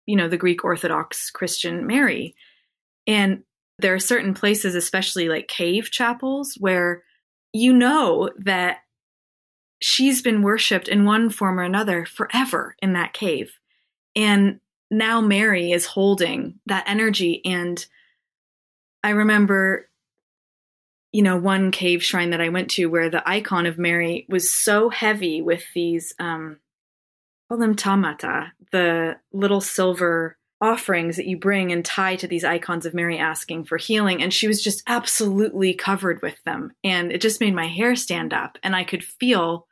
[0.06, 2.36] you know, the Greek Orthodox Christian Mary.
[3.06, 3.44] And
[3.80, 7.04] there are certain places, especially like cave chapels, where
[7.54, 8.78] you know that
[9.82, 13.60] she's been worshipped in one form or another forever in that cave.
[14.16, 14.60] And
[14.90, 17.42] now Mary is holding that energy.
[17.46, 17.86] And
[19.04, 19.90] I remember,
[21.12, 24.50] you know, one cave shrine that I went to where the icon of Mary was
[24.50, 26.58] so heavy with these, um,
[27.48, 32.86] call them tamata, the little silver offerings that you bring and tie to these icons
[32.86, 34.24] of Mary asking for healing.
[34.24, 36.72] And she was just absolutely covered with them.
[36.84, 38.58] And it just made my hair stand up.
[38.64, 39.67] And I could feel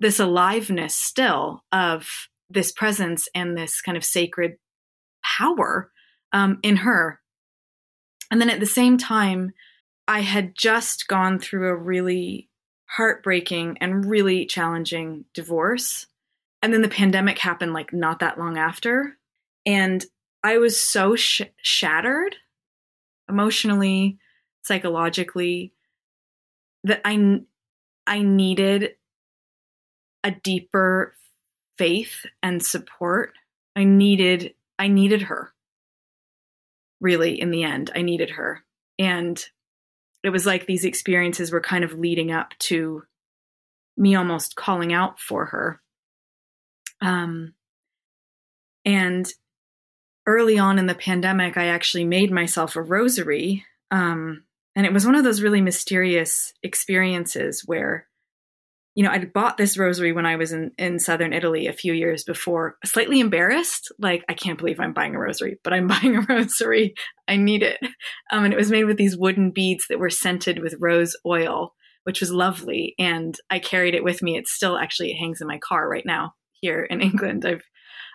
[0.00, 4.56] this aliveness still of this presence and this kind of sacred
[5.22, 5.90] power
[6.32, 7.20] um, in her.
[8.30, 9.52] And then at the same time,
[10.08, 12.48] I had just gone through a really
[12.86, 16.06] heartbreaking and really challenging divorce.
[16.62, 19.16] And then the pandemic happened like not that long after.
[19.64, 20.04] And
[20.44, 22.36] I was so sh- shattered
[23.28, 24.18] emotionally,
[24.62, 25.72] psychologically,
[26.84, 27.40] that I,
[28.06, 28.94] I needed
[30.26, 31.14] a deeper
[31.78, 33.32] faith and support.
[33.76, 35.52] I needed I needed her.
[37.00, 38.64] Really in the end, I needed her.
[38.98, 39.42] And
[40.24, 43.04] it was like these experiences were kind of leading up to
[43.96, 45.80] me almost calling out for her.
[47.00, 47.54] Um
[48.84, 49.32] and
[50.26, 53.64] early on in the pandemic, I actually made myself a rosary.
[53.92, 54.42] Um,
[54.74, 58.08] and it was one of those really mysterious experiences where
[58.96, 61.92] you know, I'd bought this rosary when I was in, in southern Italy a few
[61.92, 63.92] years before, slightly embarrassed.
[63.98, 66.94] Like, I can't believe I'm buying a rosary, but I'm buying a rosary.
[67.28, 67.78] I need it.
[68.32, 71.74] Um, and it was made with these wooden beads that were scented with rose oil,
[72.04, 72.94] which was lovely.
[72.98, 74.38] And I carried it with me.
[74.38, 76.32] It's still actually, it hangs in my car right now
[76.62, 77.44] here in England.
[77.44, 77.64] I've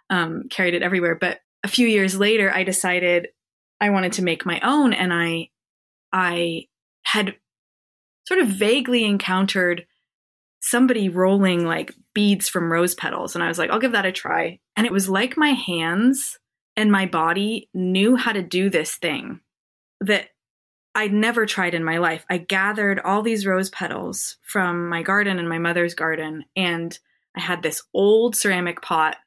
[0.10, 1.16] um, carried it everywhere.
[1.16, 3.28] But a few years later, I decided
[3.80, 4.94] I wanted to make my own.
[4.94, 5.50] And I,
[6.12, 6.64] I
[7.04, 7.36] had
[8.26, 9.86] sort of vaguely encountered
[10.62, 13.36] somebody rolling like beads from rose petals.
[13.36, 14.60] And I was like, I'll give that a try.
[14.78, 16.38] And it was like my hands
[16.78, 19.42] and my body knew how to do this thing
[20.00, 20.30] that
[20.94, 22.26] I'd never tried in my life.
[22.30, 26.46] I gathered all these rose petals from my garden and my mother's garden.
[26.56, 26.98] And
[27.36, 29.18] I had this old ceramic pot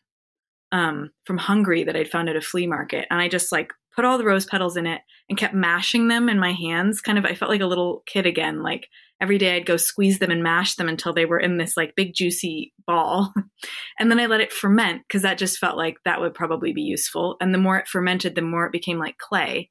[0.73, 3.07] um, from Hungary that I'd found at a flea market.
[3.11, 6.29] And I just like put all the rose petals in it and kept mashing them
[6.29, 7.01] in my hands.
[7.01, 8.63] Kind of, I felt like a little kid again.
[8.63, 8.89] Like
[9.25, 11.97] every day I'd go squeeze them and mash them until they were in this like
[11.97, 13.33] big juicy ball.
[13.99, 16.83] and then I let it ferment because that just felt like that would probably be
[16.83, 17.39] useful.
[17.41, 19.71] And the more it fermented, the more it became like clay.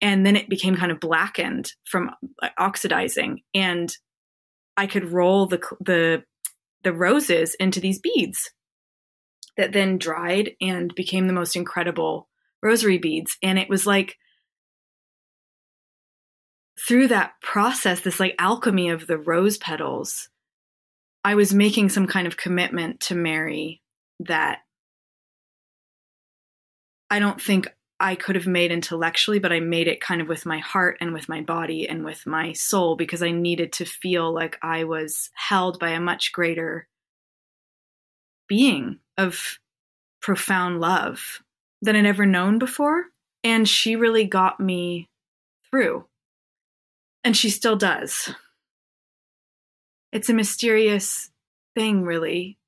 [0.00, 2.12] And then it became kind of blackened from
[2.56, 3.40] oxidizing.
[3.54, 3.92] And
[4.76, 6.22] I could roll the, the,
[6.84, 8.52] the roses into these beads
[9.56, 12.28] that then dried and became the most incredible
[12.62, 13.36] rosary beads.
[13.42, 14.16] And it was like,
[16.86, 20.28] through that process, this like alchemy of the rose petals,
[21.24, 23.82] I was making some kind of commitment to Mary
[24.20, 24.60] that
[27.10, 27.68] I don't think
[27.98, 31.12] I could have made intellectually, but I made it kind of with my heart and
[31.12, 35.30] with my body and with my soul because I needed to feel like I was
[35.34, 36.88] held by a much greater
[38.48, 39.58] being of
[40.22, 41.42] profound love
[41.82, 43.04] than I'd ever known before.
[43.44, 45.08] And she really got me
[45.70, 46.06] through.
[47.24, 48.34] And she still does.
[50.12, 51.30] It's a mysterious
[51.74, 52.58] thing, really.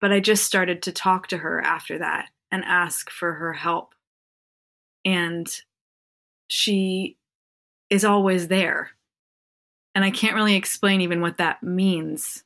[0.00, 3.94] but I just started to talk to her after that and ask for her help.
[5.04, 5.48] And
[6.48, 7.16] she
[7.90, 8.90] is always there.
[9.94, 12.44] And I can't really explain even what that means.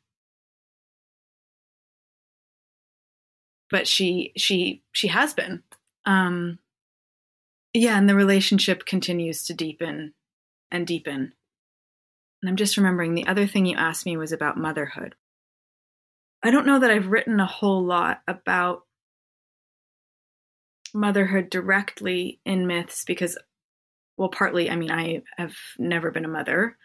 [3.70, 5.62] But she she she has been.
[6.04, 6.58] Um
[7.74, 10.14] yeah, and the relationship continues to deepen
[10.70, 11.34] and deepen.
[12.42, 15.14] And I'm just remembering the other thing you asked me was about motherhood.
[16.42, 18.82] I don't know that I've written a whole lot about
[20.94, 23.38] motherhood directly in myths because,
[24.16, 26.76] well, partly, I mean, I have never been a mother.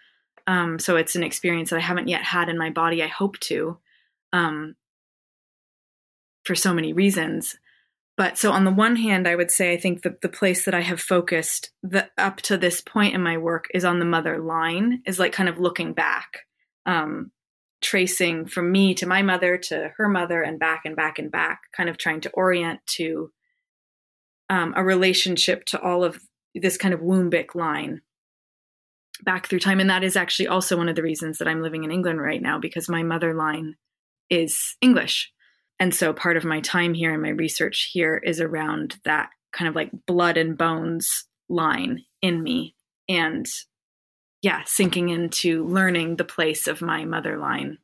[0.48, 3.04] Um, so it's an experience that I haven't yet had in my body.
[3.04, 3.78] I hope to,
[4.34, 4.76] um,
[6.44, 7.58] for so many reasons.
[8.22, 10.76] But so on the one hand, I would say I think that the place that
[10.76, 14.38] I have focused the, up to this point in my work is on the mother
[14.38, 16.42] line, is like kind of looking back,
[16.86, 17.32] um,
[17.82, 21.62] tracing from me to my mother to her mother and back and back and back,
[21.76, 23.32] kind of trying to orient to
[24.52, 26.22] um, a relationship to all of
[26.54, 28.02] this kind of wombbic line
[29.24, 29.80] back through time.
[29.80, 32.40] And that is actually also one of the reasons that I'm living in England right
[32.40, 33.78] now because my mother line
[34.30, 35.32] is English.
[35.82, 39.68] And so part of my time here and my research here is around that kind
[39.68, 42.76] of like blood and bones line in me.
[43.10, 43.48] And
[44.44, 47.80] yeah, sinking into learning the place of my mother line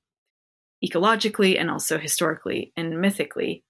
[0.85, 3.63] ecologically and also historically and mythically.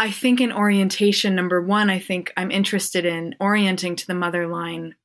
[0.00, 4.48] I think in orientation, number one, I think I'm interested in orienting to the mother
[4.48, 4.96] line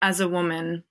[0.00, 0.84] as a woman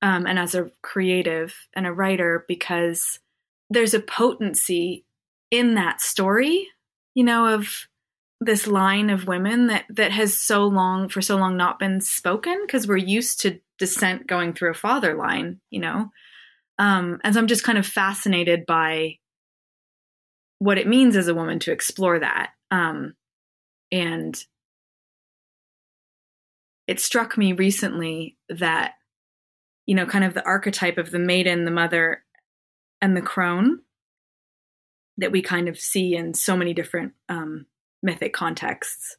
[0.00, 3.20] um, and as a creative and a writer because
[3.68, 5.05] there's a potency
[5.50, 6.68] in that story,
[7.14, 7.86] you know, of
[8.40, 12.58] this line of women that that has so long for so long not been spoken
[12.66, 16.10] because we're used to descent going through a father line, you know.
[16.78, 19.18] Um, and so I'm just kind of fascinated by
[20.58, 22.50] what it means as a woman to explore that.
[22.70, 23.14] Um,
[23.90, 24.36] and
[26.86, 28.94] it struck me recently that,
[29.86, 32.22] you know, kind of the archetype of the maiden, the mother,
[33.00, 33.80] and the crone
[35.18, 37.66] that we kind of see in so many different um,
[38.02, 39.16] mythic contexts,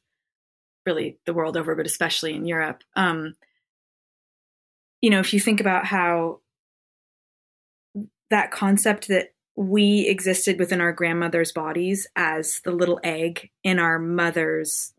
[0.86, 2.84] really the world over, but especially in Europe.
[2.96, 3.36] Um,
[5.02, 6.40] you know, if you think about how
[8.30, 13.98] that concept that we existed within our grandmother's bodies as the little egg in our
[13.98, 14.94] mother's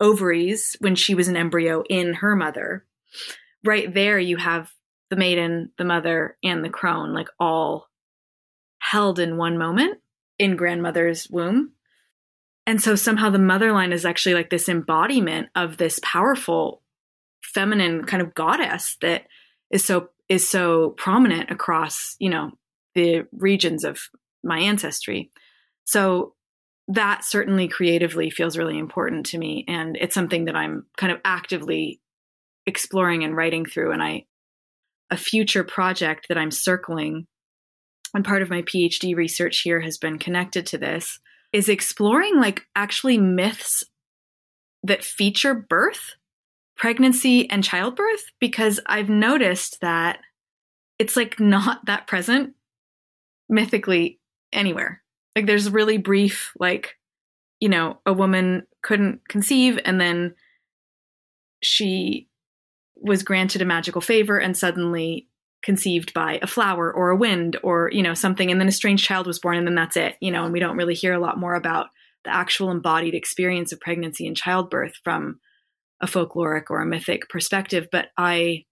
[0.00, 2.84] ovaries when she was an embryo in her mother.
[3.62, 4.70] Right there, you have
[5.10, 7.88] the maiden, the mother, and the crone, like all
[8.80, 10.00] held in one moment
[10.38, 11.72] in grandmother's womb.
[12.66, 16.82] And so somehow the mother line is actually like this embodiment of this powerful
[17.42, 19.26] feminine kind of goddess that
[19.70, 22.52] is so is so prominent across, you know,
[22.94, 24.00] the regions of
[24.42, 25.30] my ancestry.
[25.84, 26.34] So
[26.88, 31.20] that certainly creatively feels really important to me and it's something that I'm kind of
[31.24, 32.00] actively
[32.66, 34.24] exploring and writing through and I
[35.10, 37.26] a future project that I'm circling
[38.14, 41.18] and part of my PhD research here has been connected to this
[41.52, 43.84] is exploring like actually myths
[44.82, 46.14] that feature birth,
[46.76, 50.18] pregnancy and childbirth because I've noticed that
[50.98, 52.54] it's like not that present
[53.48, 54.20] mythically
[54.52, 55.02] anywhere.
[55.34, 56.96] Like there's really brief, like,
[57.60, 60.34] you know, a woman couldn't conceive and then
[61.62, 62.28] she
[62.96, 65.28] was granted a magical favor and suddenly
[65.64, 68.50] conceived by a flower or a wind or, you know, something.
[68.50, 70.60] And then a strange child was born and then that's it, you know, and we
[70.60, 71.88] don't really hear a lot more about
[72.24, 75.40] the actual embodied experience of pregnancy and childbirth from
[76.00, 77.88] a folkloric or a mythic perspective.
[77.90, 78.64] But I,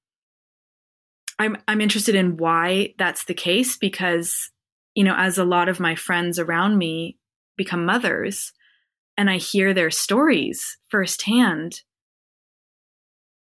[1.38, 4.50] I'm, I'm interested in why that's the case because
[4.94, 7.18] you know, as a lot of my friends around me
[7.56, 8.52] become mothers
[9.16, 11.82] and I hear their stories firsthand,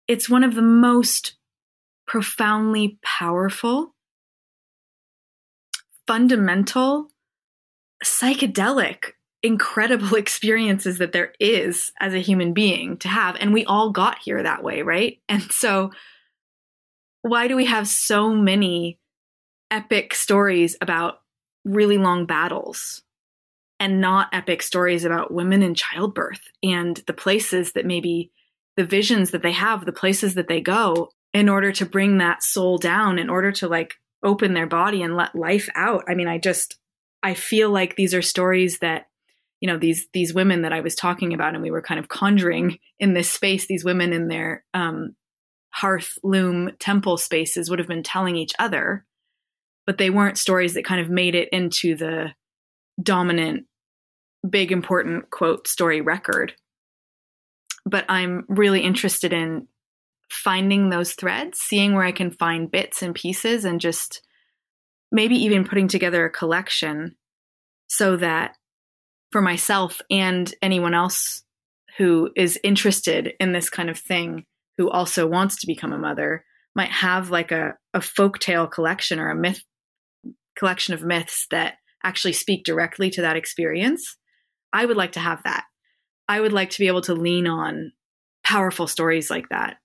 [0.07, 1.35] it's one of the most
[2.11, 3.95] profoundly powerful,
[6.05, 7.07] fundamental,
[8.03, 13.37] psychedelic, incredible experiences that there is as a human being to have.
[13.39, 15.19] And we all got here that way, right?
[15.29, 15.91] And so,
[17.21, 18.99] why do we have so many
[19.69, 21.21] epic stories about
[21.63, 23.03] really long battles
[23.79, 28.33] and not epic stories about women in childbirth and the places that maybe
[28.75, 32.43] the visions that they have, the places that they go in order to bring that
[32.43, 36.03] soul down, in order to like open their body and let life out.
[36.07, 36.77] I mean, I just,
[37.23, 39.07] I feel like these are stories that,
[39.59, 42.09] you know, these, these women that I was talking about and we were kind of
[42.09, 45.15] conjuring in this space, these women in their, um,
[45.73, 49.05] hearth loom temple spaces would have been telling each other
[49.85, 52.33] but they weren't stories that kind of made it into the
[53.01, 53.65] dominant,
[54.47, 56.53] big, important quote story record.
[57.85, 59.67] But I'm really interested in
[60.31, 64.21] finding those threads, seeing where I can find bits and pieces, and just
[65.11, 67.15] maybe even putting together a collection
[67.87, 68.55] so that
[69.31, 71.43] for myself and anyone else
[71.97, 74.45] who is interested in this kind of thing,
[74.77, 79.29] who also wants to become a mother, might have like a, a folktale collection or
[79.29, 79.61] a myth
[80.57, 84.17] collection of myths that actually speak directly to that experience.
[84.71, 85.65] I would like to have that.
[86.29, 87.91] I would like to be able to lean on
[88.43, 89.77] powerful stories like that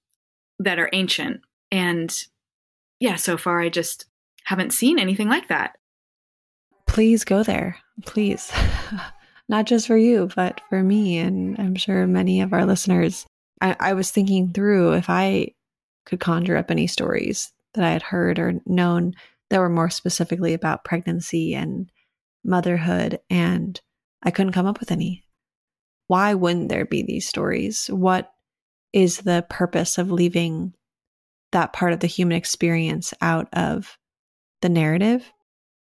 [0.59, 1.40] that are ancient.
[1.70, 2.14] And
[3.00, 4.07] yeah, so far I just
[4.44, 5.76] haven't seen anything like that.
[6.86, 7.78] Please go there.
[8.04, 8.50] Please.
[9.48, 11.18] Not just for you, but for me.
[11.18, 13.26] And I'm sure many of our listeners.
[13.61, 15.52] I, I was thinking through if I
[16.04, 19.14] could conjure up any stories that I had heard or known
[19.50, 21.90] that were more specifically about pregnancy and
[22.44, 23.80] motherhood, and
[24.22, 25.24] I couldn't come up with any.
[26.09, 27.88] Why wouldn't there be these stories?
[27.88, 28.32] What
[28.97, 30.72] is the purpose of leaving
[31.53, 33.99] that part of the human experience out of
[34.62, 35.30] the narrative?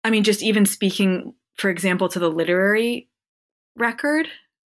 [0.02, 3.10] I mean, just even speaking, for example, to the literary
[3.76, 4.28] record,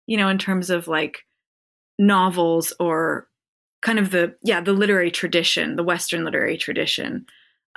[0.05, 1.19] you know, in terms of like
[1.97, 3.29] novels or
[3.81, 7.27] kind of the, yeah, the literary tradition, the Western literary tradition.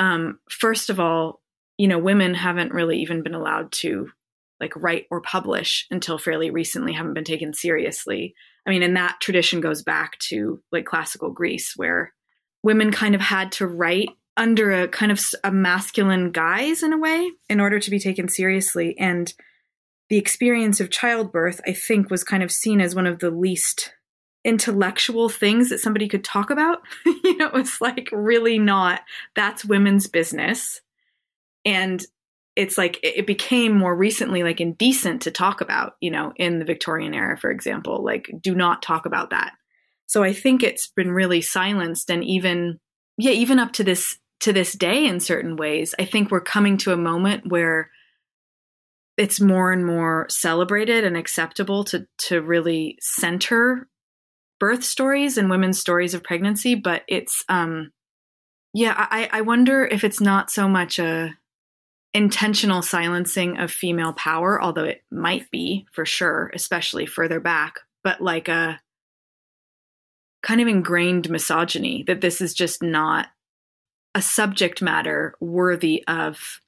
[0.00, 1.40] Um, first of all,
[1.76, 4.10] you know, women haven't really even been allowed to
[4.60, 8.34] like write or publish until fairly recently, haven't been taken seriously.
[8.66, 12.12] I mean, and that tradition goes back to like classical Greece, where
[12.62, 16.98] women kind of had to write under a kind of a masculine guise in a
[16.98, 18.96] way in order to be taken seriously.
[18.98, 19.32] And
[20.08, 23.92] the experience of childbirth, I think, was kind of seen as one of the least
[24.44, 26.78] intellectual things that somebody could talk about.
[27.06, 29.02] you know, it was like really not,
[29.34, 30.80] that's women's business.
[31.64, 32.04] And
[32.58, 36.64] it's like it became more recently like indecent to talk about, you know, in the
[36.64, 39.52] Victorian era, for example, like do not talk about that.
[40.06, 42.80] So I think it's been really silenced and even
[43.16, 46.78] yeah, even up to this to this day in certain ways, I think we're coming
[46.78, 47.90] to a moment where
[49.16, 53.88] it's more and more celebrated and acceptable to to really center
[54.58, 57.92] birth stories and women's stories of pregnancy but it's um
[58.74, 61.30] yeah i i wonder if it's not so much a
[62.18, 68.20] intentional silencing of female power although it might be for sure especially further back but
[68.20, 68.80] like a
[70.42, 73.28] kind of ingrained misogyny that this is just not
[74.14, 76.60] a subject matter worthy of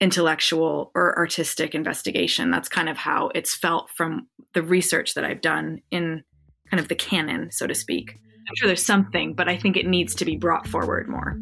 [0.00, 2.50] intellectual or artistic investigation.
[2.50, 6.24] That's kind of how it's felt from the research that I've done in
[6.70, 8.18] kind of the canon, so to speak.
[8.48, 11.38] I'm sure there's something, but I think it needs to be brought forward more.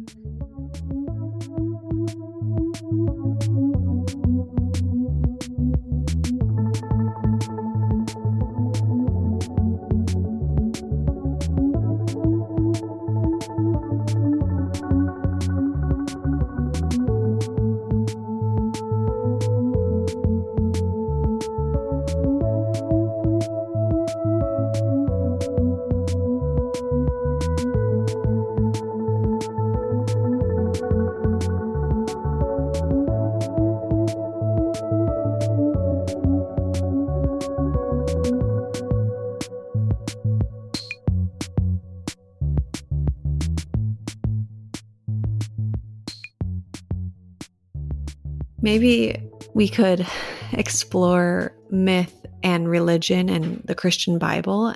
[48.63, 49.17] Maybe
[49.55, 50.05] we could
[50.53, 54.75] explore myth and religion and the Christian Bible.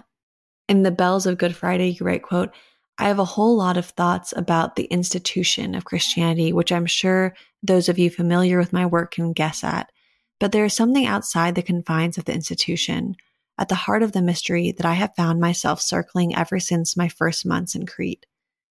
[0.67, 2.49] In the Bells of Good Friday, you write, quote,
[2.97, 7.35] I have a whole lot of thoughts about the institution of Christianity, which I'm sure
[7.61, 9.91] those of you familiar with my work can guess at.
[10.39, 13.15] But there is something outside the confines of the institution,
[13.57, 17.07] at the heart of the mystery that I have found myself circling ever since my
[17.07, 18.25] first months in Crete.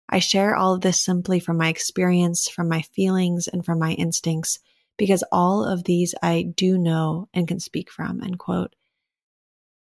[0.10, 3.92] I share all of this simply from my experience, from my feelings, and from my
[3.92, 4.60] instincts,
[4.98, 8.76] because all of these I do know and can speak from, end quote.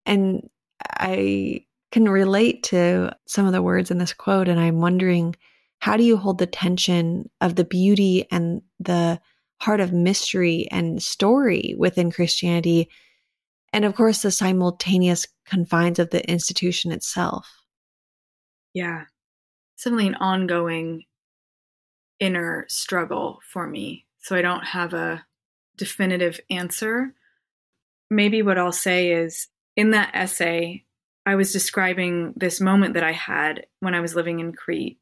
[0.07, 0.49] And
[0.85, 5.37] I can relate to some of the words in this quote, and I'm wondering
[5.79, 9.21] how do you hold the tension of the beauty and the
[9.61, 12.89] heart of mystery and story within Christianity,
[13.73, 17.49] and of course, the simultaneous confines of the institution itself?
[18.75, 19.05] Yeah,
[19.77, 21.05] certainly an ongoing
[22.21, 25.25] inner struggle for me so I don't have a
[25.77, 27.15] definitive answer.
[28.11, 30.85] Maybe what I'll say is in that essay,
[31.25, 34.99] I was describing this moment that I had when I was living in Crete.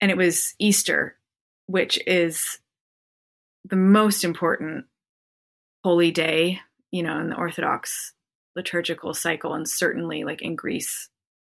[0.00, 1.16] And it was Easter,
[1.66, 2.58] which is
[3.64, 4.86] the most important
[5.84, 6.60] holy day
[6.90, 8.12] you know, in the Orthodox
[8.56, 11.08] liturgical cycle, and certainly like in Greece,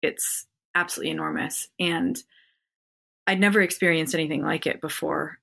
[0.01, 0.45] it's
[0.75, 1.69] absolutely enormous.
[1.79, 2.21] And
[3.27, 5.39] I'd never experienced anything like it before.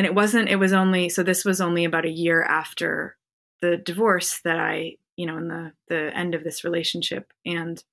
[0.00, 3.18] And it wasn't, it was only, so this was only about a year after
[3.60, 7.30] the divorce that I, you know, in the, the end of this relationship.
[7.44, 7.84] And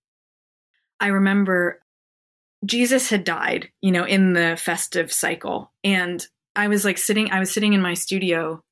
[1.01, 1.81] I remember
[2.65, 5.73] Jesus had died, you know, in the festive cycle.
[5.83, 8.63] And I was like sitting, I was sitting in my studio,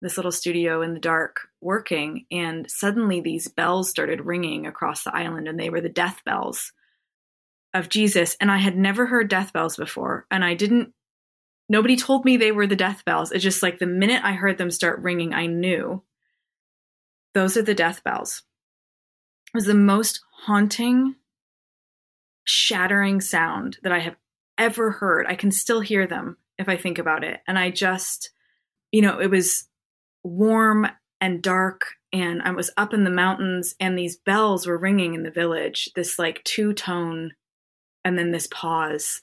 [0.00, 2.24] this little studio in the dark, working.
[2.30, 6.72] And suddenly these bells started ringing across the island, and they were the death bells
[7.74, 8.36] of Jesus.
[8.40, 10.24] And I had never heard death bells before.
[10.30, 10.92] And I didn't,
[11.68, 13.32] nobody told me they were the death bells.
[13.32, 16.02] It's just like the minute I heard them start ringing, I knew
[17.34, 18.42] those are the death bells.
[19.52, 21.16] It was the most haunting
[22.44, 24.16] shattering sound that I have
[24.58, 25.26] ever heard.
[25.26, 27.40] I can still hear them if I think about it.
[27.46, 28.30] And I just,
[28.92, 29.68] you know, it was
[30.22, 30.86] warm
[31.20, 35.22] and dark and I was up in the mountains and these bells were ringing in
[35.22, 37.32] the village, this like two tone
[38.04, 39.22] and then this pause.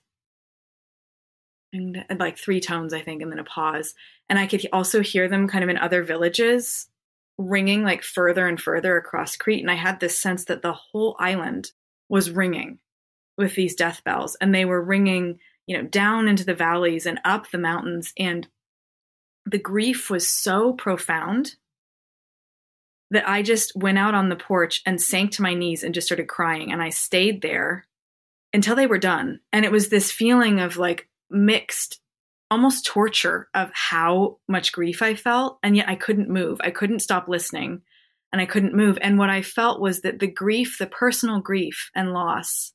[1.73, 3.93] And, and like three tones, I think, and then a pause.
[4.29, 6.87] And I could also hear them kind of in other villages
[7.37, 9.61] ringing like further and further across Crete.
[9.61, 11.71] And I had this sense that the whole island
[12.09, 12.79] was ringing
[13.37, 17.19] with these death bells and they were ringing you know down into the valleys and
[17.23, 18.47] up the mountains and
[19.45, 21.55] the grief was so profound
[23.09, 26.07] that I just went out on the porch and sank to my knees and just
[26.07, 27.87] started crying and I stayed there
[28.53, 31.99] until they were done and it was this feeling of like mixed
[32.49, 36.59] almost torture of how much grief I felt and yet I couldn't move.
[36.61, 37.81] I couldn't stop listening
[38.31, 38.97] and I couldn't move.
[39.01, 42.73] And what I felt was that the grief the personal grief and loss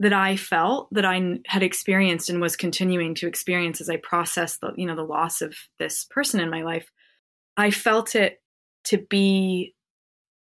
[0.00, 4.60] that I felt that I had experienced and was continuing to experience as I processed
[4.60, 6.90] the you know the loss of this person in my life
[7.56, 8.40] I felt it
[8.84, 9.74] to be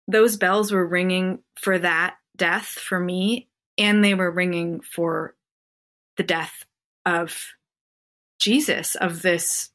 [0.08, 3.48] those bells were ringing for that death for me
[3.78, 5.36] and they were ringing for
[6.18, 6.66] the death
[7.06, 7.54] of
[8.40, 9.70] Jesus of this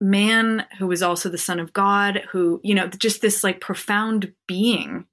[0.00, 4.32] man who was also the son of God who you know just this like profound
[4.46, 5.06] being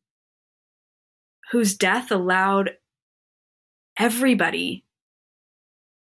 [1.52, 2.72] whose death allowed
[3.98, 4.84] everybody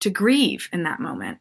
[0.01, 1.39] to grieve in that moment.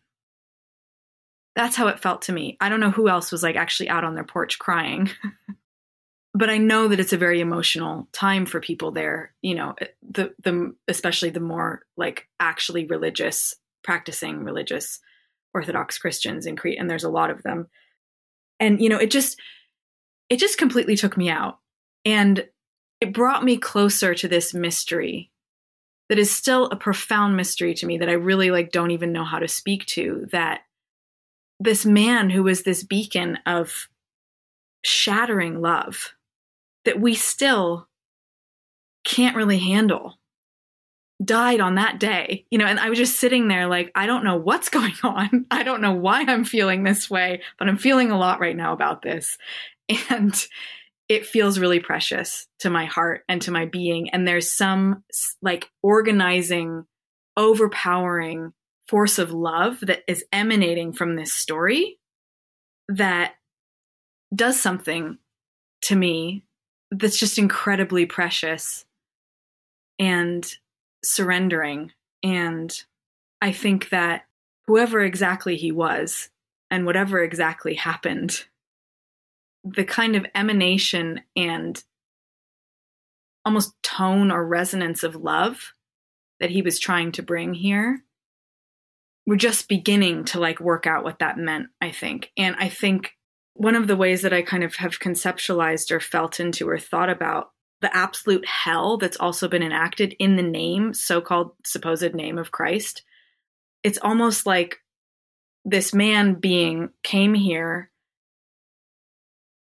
[1.57, 2.57] That's how it felt to me.
[2.61, 5.11] I don't know who else was like actually out on their porch crying.
[6.33, 9.87] but I know that it's a very emotional time for people there, you know, eh,
[10.09, 15.01] the the especially the more like actually religious, practicing religious
[15.53, 17.67] Orthodox Christians in Crete and there's a lot of them.
[18.61, 19.41] And you know, it just
[20.29, 21.59] it just completely took me out.
[22.05, 22.47] And
[23.01, 25.31] it brought me closer to this mystery
[26.09, 29.25] that is still a profound mystery to me that I really like don't even know
[29.25, 30.61] how to speak to that
[31.59, 33.89] this man who was this beacon of
[34.83, 36.15] shattering love
[36.85, 37.89] that we still
[39.05, 40.19] can't really handle
[41.23, 44.25] died on that day you know and i was just sitting there like i don't
[44.25, 48.11] know what's going on i don't know why i'm feeling this way but i'm feeling
[48.11, 49.37] a lot right now about this
[50.11, 50.47] and
[51.11, 54.11] it feels really precious to my heart and to my being.
[54.11, 55.03] And there's some
[55.43, 56.85] like organizing,
[57.37, 58.53] overpowering
[58.87, 61.99] force of love that is emanating from this story
[62.89, 63.33] that
[64.33, 65.19] does something
[65.83, 66.45] to me
[66.91, 68.85] that's just incredibly precious
[69.99, 70.47] and
[71.05, 71.93] surrendering.
[72.23, 72.73] And
[73.41, 74.25] I think that
[74.67, 76.31] whoever exactly he was
[76.71, 78.45] and whatever exactly happened
[79.65, 81.83] the kind of emanation and
[83.45, 85.75] almost tone or resonance of love
[86.39, 88.03] that he was trying to bring here
[89.27, 93.13] we're just beginning to like work out what that meant i think and i think
[93.55, 97.11] one of the ways that i kind of have conceptualized or felt into or thought
[97.11, 102.51] about the absolute hell that's also been enacted in the name so-called supposed name of
[102.51, 103.03] christ
[103.83, 104.79] it's almost like
[105.65, 107.91] this man being came here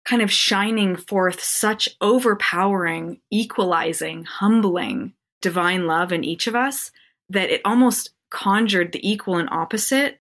[0.04, 6.90] kind of shining forth such overpowering, equalizing, humbling divine love in each of us
[7.30, 10.20] that it almost conjured the equal and opposite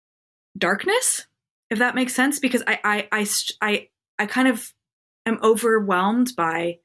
[0.57, 1.25] darkness,
[1.73, 2.39] if that makes sense.
[2.39, 3.27] Because I, I, I,
[3.61, 3.87] I,
[4.19, 4.71] I kind of
[5.25, 6.79] am overwhelmed by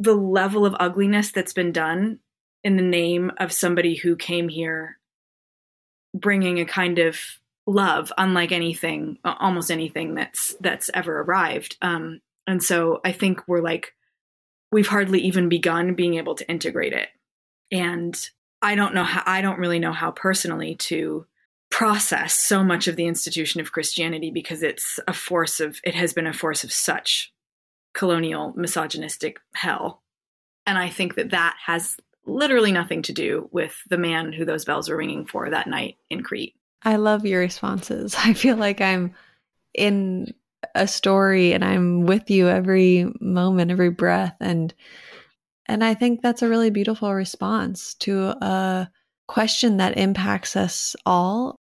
[0.00, 2.18] the level of ugliness that's been done
[2.64, 4.98] in the name of somebody who came here
[6.14, 7.18] bringing a kind of
[7.66, 13.60] love unlike anything almost anything that's that's ever arrived um and so i think we're
[13.60, 13.94] like
[14.72, 17.08] we've hardly even begun being able to integrate it
[17.70, 18.30] and
[18.62, 21.26] i don't know how i don't really know how personally to
[21.70, 26.14] process so much of the institution of christianity because it's a force of it has
[26.14, 27.32] been a force of such
[27.98, 30.02] colonial misogynistic hell.
[30.66, 31.96] And I think that that has
[32.26, 35.96] literally nothing to do with the man who those bells were ringing for that night
[36.08, 36.54] in Crete.
[36.84, 38.14] I love your responses.
[38.18, 39.14] I feel like I'm
[39.74, 40.32] in
[40.76, 44.72] a story and I'm with you every moment, every breath and
[45.70, 48.88] and I think that's a really beautiful response to a
[49.28, 51.56] question that impacts us all.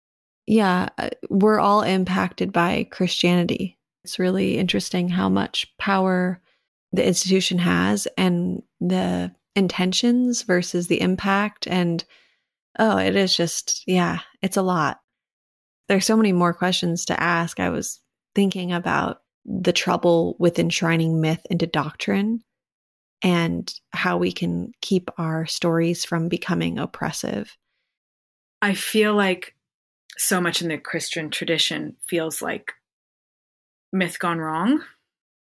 [0.46, 3.78] Yeah, uh, we're all impacted by Christianity.
[4.04, 6.42] It's really interesting how much power
[6.92, 11.66] the institution has and the intentions versus the impact.
[11.66, 12.04] And
[12.78, 15.00] oh, it is just, yeah, it's a lot.
[15.88, 17.60] There's so many more questions to ask.
[17.60, 18.00] I was
[18.34, 22.42] thinking about the trouble with enshrining myth into doctrine
[23.22, 27.56] and how we can keep our stories from becoming oppressive.
[28.60, 29.54] I feel like
[30.18, 32.72] so much in the Christian tradition feels like
[33.92, 34.82] myth gone wrong,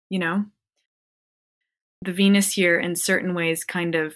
[0.08, 0.44] you know?
[2.02, 4.14] The Venus year in certain ways kind of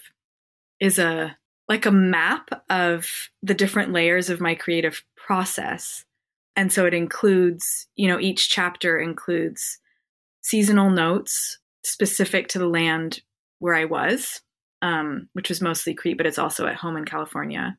[0.79, 1.37] is a
[1.67, 6.05] like a map of the different layers of my creative process.
[6.55, 9.79] And so it includes, you know, each chapter includes
[10.41, 13.21] seasonal notes specific to the land
[13.59, 14.41] where I was,
[14.81, 17.77] um, which was mostly Crete, but it's also at home in California.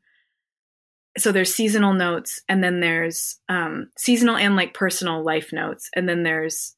[1.18, 6.09] So there's seasonal notes, and then there's um, seasonal and like personal life notes, and
[6.09, 6.74] then there's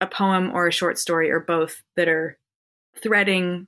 [0.00, 2.38] a poem or a short story or both that are
[3.02, 3.66] threading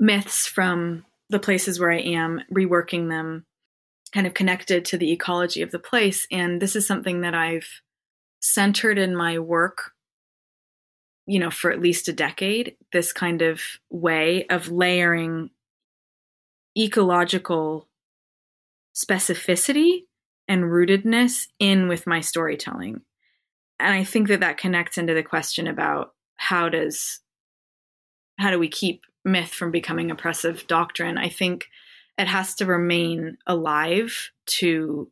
[0.00, 3.44] myths from the places where I am, reworking them,
[4.12, 6.26] kind of connected to the ecology of the place.
[6.30, 7.68] And this is something that I've
[8.40, 9.92] centered in my work
[11.26, 13.60] you know, for at least a decade, this kind of
[13.90, 15.50] way of layering
[16.78, 17.88] ecological
[18.94, 20.04] specificity
[20.48, 23.00] and rootedness in with my storytelling.
[23.78, 27.20] And I think that that connects into the question about how does
[28.38, 31.18] how do we keep myth from becoming oppressive doctrine?
[31.18, 31.66] I think
[32.18, 35.10] it has to remain alive to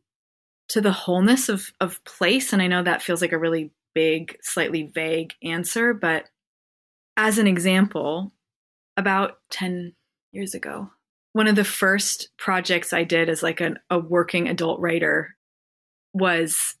[0.69, 4.37] to the wholeness of of place and I know that feels like a really big,
[4.41, 6.29] slightly vague answer, but
[7.17, 8.33] as an example,
[8.97, 9.93] about 10
[10.31, 10.91] years ago,
[11.33, 15.35] one of the first projects I did as like an, a working adult writer
[16.13, 16.75] was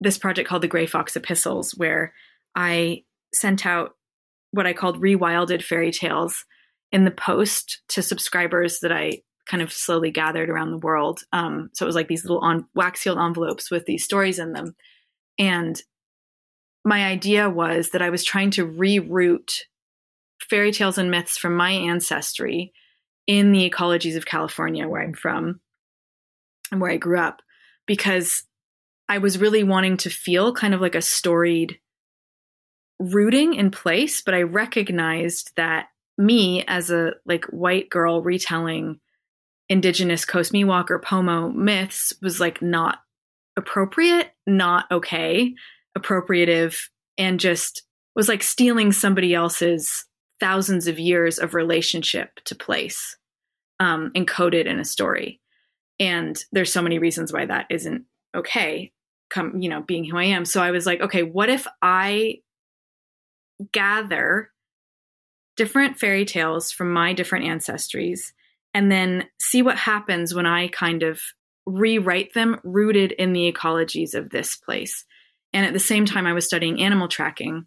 [0.00, 2.12] this project called the Gray Fox Epistles, where
[2.54, 3.92] I sent out
[4.50, 6.44] what I called rewilded fairy tales
[6.92, 11.20] in the post to subscribers that I kind of slowly gathered around the world.
[11.32, 14.52] Um, so it was like these little on wax sealed envelopes with these stories in
[14.52, 14.74] them.
[15.38, 15.80] And
[16.84, 19.50] my idea was that I was trying to reroot
[20.38, 22.72] fairy tales and myths from my ancestry
[23.26, 25.60] in the ecologies of California, where I'm from
[26.70, 27.40] and where I grew up,
[27.86, 28.44] because
[29.08, 31.78] I was really wanting to feel kind of like a storied
[32.98, 34.20] rooting in place.
[34.20, 35.86] But I recognized that
[36.18, 39.00] me as a like white girl retelling
[39.70, 42.98] indigenous Coast Miwok or Pomo myths was like not
[43.56, 45.54] appropriate, not okay
[45.96, 46.88] appropriative
[47.18, 47.82] and just
[48.14, 50.04] was like stealing somebody else's
[50.40, 53.16] thousands of years of relationship to place
[53.80, 55.40] um, encoded in a story.
[56.00, 58.92] And there's so many reasons why that isn't okay
[59.30, 60.44] come you know being who i am.
[60.44, 62.40] So i was like okay what if i
[63.72, 64.50] gather
[65.56, 68.32] different fairy tales from my different ancestries
[68.74, 71.20] and then see what happens when i kind of
[71.64, 75.04] rewrite them rooted in the ecologies of this place
[75.54, 77.66] and at the same time, I was studying animal tracking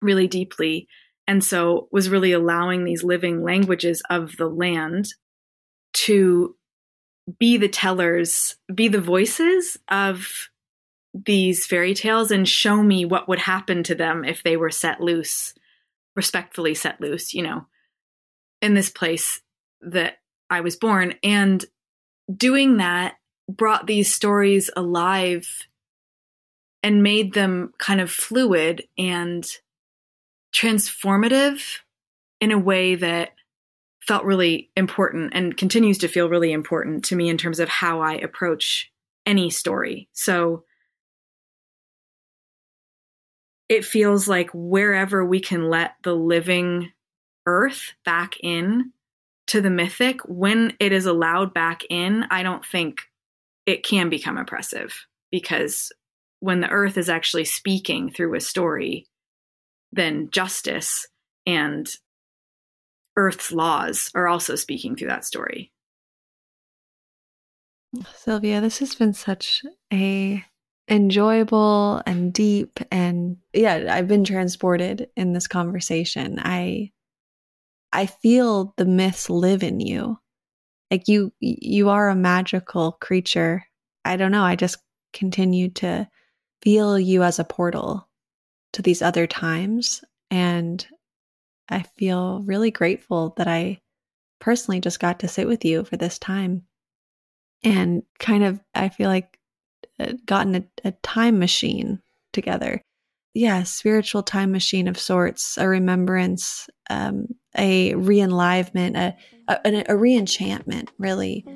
[0.00, 0.86] really deeply.
[1.26, 5.08] And so was really allowing these living languages of the land
[5.94, 6.56] to
[7.38, 10.28] be the tellers, be the voices of
[11.12, 15.00] these fairy tales and show me what would happen to them if they were set
[15.00, 15.54] loose,
[16.16, 17.66] respectfully set loose, you know,
[18.60, 19.40] in this place
[19.80, 21.14] that I was born.
[21.22, 21.64] And
[22.34, 23.14] doing that
[23.48, 25.48] brought these stories alive
[26.82, 29.46] and made them kind of fluid and
[30.54, 31.78] transformative
[32.40, 33.30] in a way that
[34.06, 38.00] felt really important and continues to feel really important to me in terms of how
[38.00, 38.90] I approach
[39.24, 40.08] any story.
[40.12, 40.64] So
[43.68, 46.92] it feels like wherever we can let the living
[47.46, 48.92] earth back in
[49.46, 53.02] to the mythic, when it is allowed back in, I don't think
[53.66, 55.92] it can become oppressive because
[56.42, 59.06] when the earth is actually speaking through a story,
[59.92, 61.06] then justice
[61.46, 61.88] and
[63.16, 65.70] earth's laws are also speaking through that story.
[68.16, 69.62] Sylvia, this has been such
[69.92, 70.44] a
[70.88, 76.40] enjoyable and deep and yeah, I've been transported in this conversation.
[76.40, 76.90] I
[77.92, 80.18] I feel the myths live in you.
[80.90, 83.64] Like you you are a magical creature.
[84.04, 84.78] I don't know, I just
[85.12, 86.08] continue to
[86.62, 88.08] feel you as a portal
[88.72, 90.86] to these other times and
[91.68, 93.80] I feel really grateful that I
[94.40, 96.64] personally just got to sit with you for this time
[97.62, 99.38] and kind of I feel like
[99.98, 102.00] uh, gotten a, a time machine
[102.32, 102.82] together.
[103.34, 109.16] Yeah, spiritual time machine of sorts, a remembrance, um, a re-enlivenment, a,
[109.48, 111.46] a, a re-enchantment, really,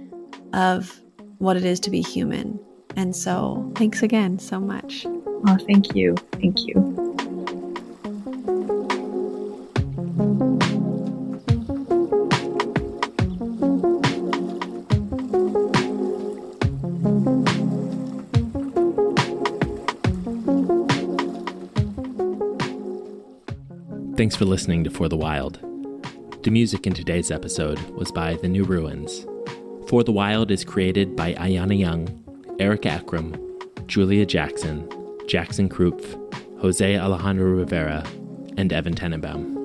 [0.54, 0.98] of
[1.38, 2.58] what it is to be human.
[2.96, 5.06] And so, thanks again so much.
[5.06, 6.16] Oh, thank you.
[6.32, 7.06] Thank you.
[24.16, 25.60] Thanks for listening to For the Wild.
[26.42, 29.26] The music in today's episode was by The New Ruins.
[29.88, 32.25] For the Wild is created by Ayana Young,
[32.58, 33.34] Erica Akram,
[33.86, 34.88] Julia Jackson,
[35.28, 36.16] Jackson Krupf,
[36.60, 38.02] Jose Alejandro Rivera,
[38.56, 39.55] and Evan Tenenbaum.